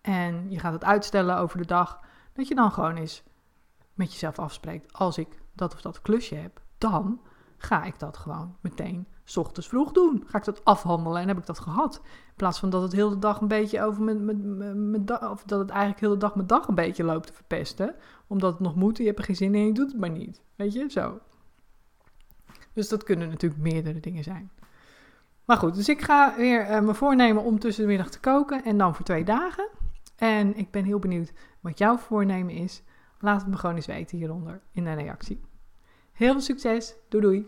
en 0.06 0.49
je 0.49 0.60
gaat 0.60 0.73
het 0.73 0.84
uitstellen 0.84 1.38
over 1.38 1.58
de 1.58 1.65
dag, 1.65 1.99
dat 2.34 2.47
je 2.47 2.56
dan 2.56 2.71
gewoon 2.71 2.95
eens 2.95 3.23
met 3.93 4.12
jezelf 4.12 4.39
afspreekt, 4.39 4.93
als 4.93 5.17
ik 5.17 5.28
dat 5.54 5.73
of 5.73 5.82
dat 5.82 6.01
klusje 6.01 6.36
heb, 6.36 6.62
dan 6.78 7.19
ga 7.58 7.84
ik 7.84 7.99
dat 7.99 8.17
gewoon 8.17 8.56
meteen 8.62 9.08
s 9.23 9.38
ochtends 9.38 9.67
vroeg 9.67 9.91
doen. 9.91 10.23
Ga 10.28 10.38
ik 10.38 10.43
dat 10.43 10.65
afhandelen 10.65 11.21
en 11.21 11.28
heb 11.28 11.38
ik 11.38 11.45
dat 11.45 11.60
gehad. 11.60 12.01
In 12.04 12.34
plaats 12.36 12.60
van 12.60 12.69
dat 12.69 12.82
het 12.82 12.91
heel 12.91 13.10
de 13.10 13.19
dag 13.19 13.41
een 13.41 13.47
beetje 13.47 13.82
over 13.82 14.04
mijn, 14.04 14.25
mijn, 14.25 14.89
mijn, 14.89 15.06
dag, 15.06 15.32
of 15.32 15.43
dat 15.43 15.60
het 15.60 15.69
eigenlijk 15.69 15.99
heel 15.99 16.10
de 16.10 16.17
dag 16.17 16.36
mijn 16.36 16.47
dag 16.47 16.67
een 16.67 16.75
beetje 16.75 17.04
loopt 17.04 17.28
te 17.28 17.34
verpesten. 17.34 17.95
Omdat 18.28 18.51
het 18.51 18.62
nog 18.62 18.75
moet 18.75 18.97
en 18.97 19.04
je 19.04 19.10
hebt 19.10 19.19
er 19.19 19.25
geen 19.25 19.36
zin 19.36 19.56
in 19.56 19.62
en 19.62 19.67
je 19.67 19.73
doet 19.73 19.91
het 19.91 19.99
maar 19.99 20.10
niet. 20.10 20.41
Weet 20.56 20.73
je, 20.73 20.89
zo. 20.89 21.19
Dus 22.73 22.89
dat 22.89 23.04
kunnen 23.04 23.30
natuurlijk 23.30 23.62
meerdere 23.62 23.99
dingen 23.99 24.23
zijn. 24.23 24.51
Maar 25.45 25.58
goed, 25.58 25.75
dus 25.75 25.89
ik 25.89 26.01
ga 26.01 26.36
weer 26.38 26.69
uh, 26.69 26.79
me 26.79 26.93
voornemen 26.93 27.43
om 27.43 27.60
tussen 27.60 27.84
de 27.84 27.89
middag 27.89 28.10
te 28.10 28.19
koken 28.19 28.63
en 28.63 28.77
dan 28.77 28.95
voor 28.95 29.05
twee 29.05 29.23
dagen. 29.23 29.69
En 30.15 30.55
ik 30.58 30.71
ben 30.71 30.84
heel 30.84 30.99
benieuwd 30.99 31.34
wat 31.62 31.77
jouw 31.77 31.97
voornemen 31.97 32.53
is. 32.53 32.84
Laat 33.19 33.41
het 33.41 33.49
me 33.49 33.58
gewoon 33.58 33.75
eens 33.75 33.86
weten 33.86 34.17
hieronder 34.17 34.62
in 34.71 34.84
de 34.84 34.93
reactie. 34.93 35.41
Heel 36.13 36.31
veel 36.31 36.41
succes. 36.41 36.95
Doei 37.10 37.23
doei. 37.23 37.47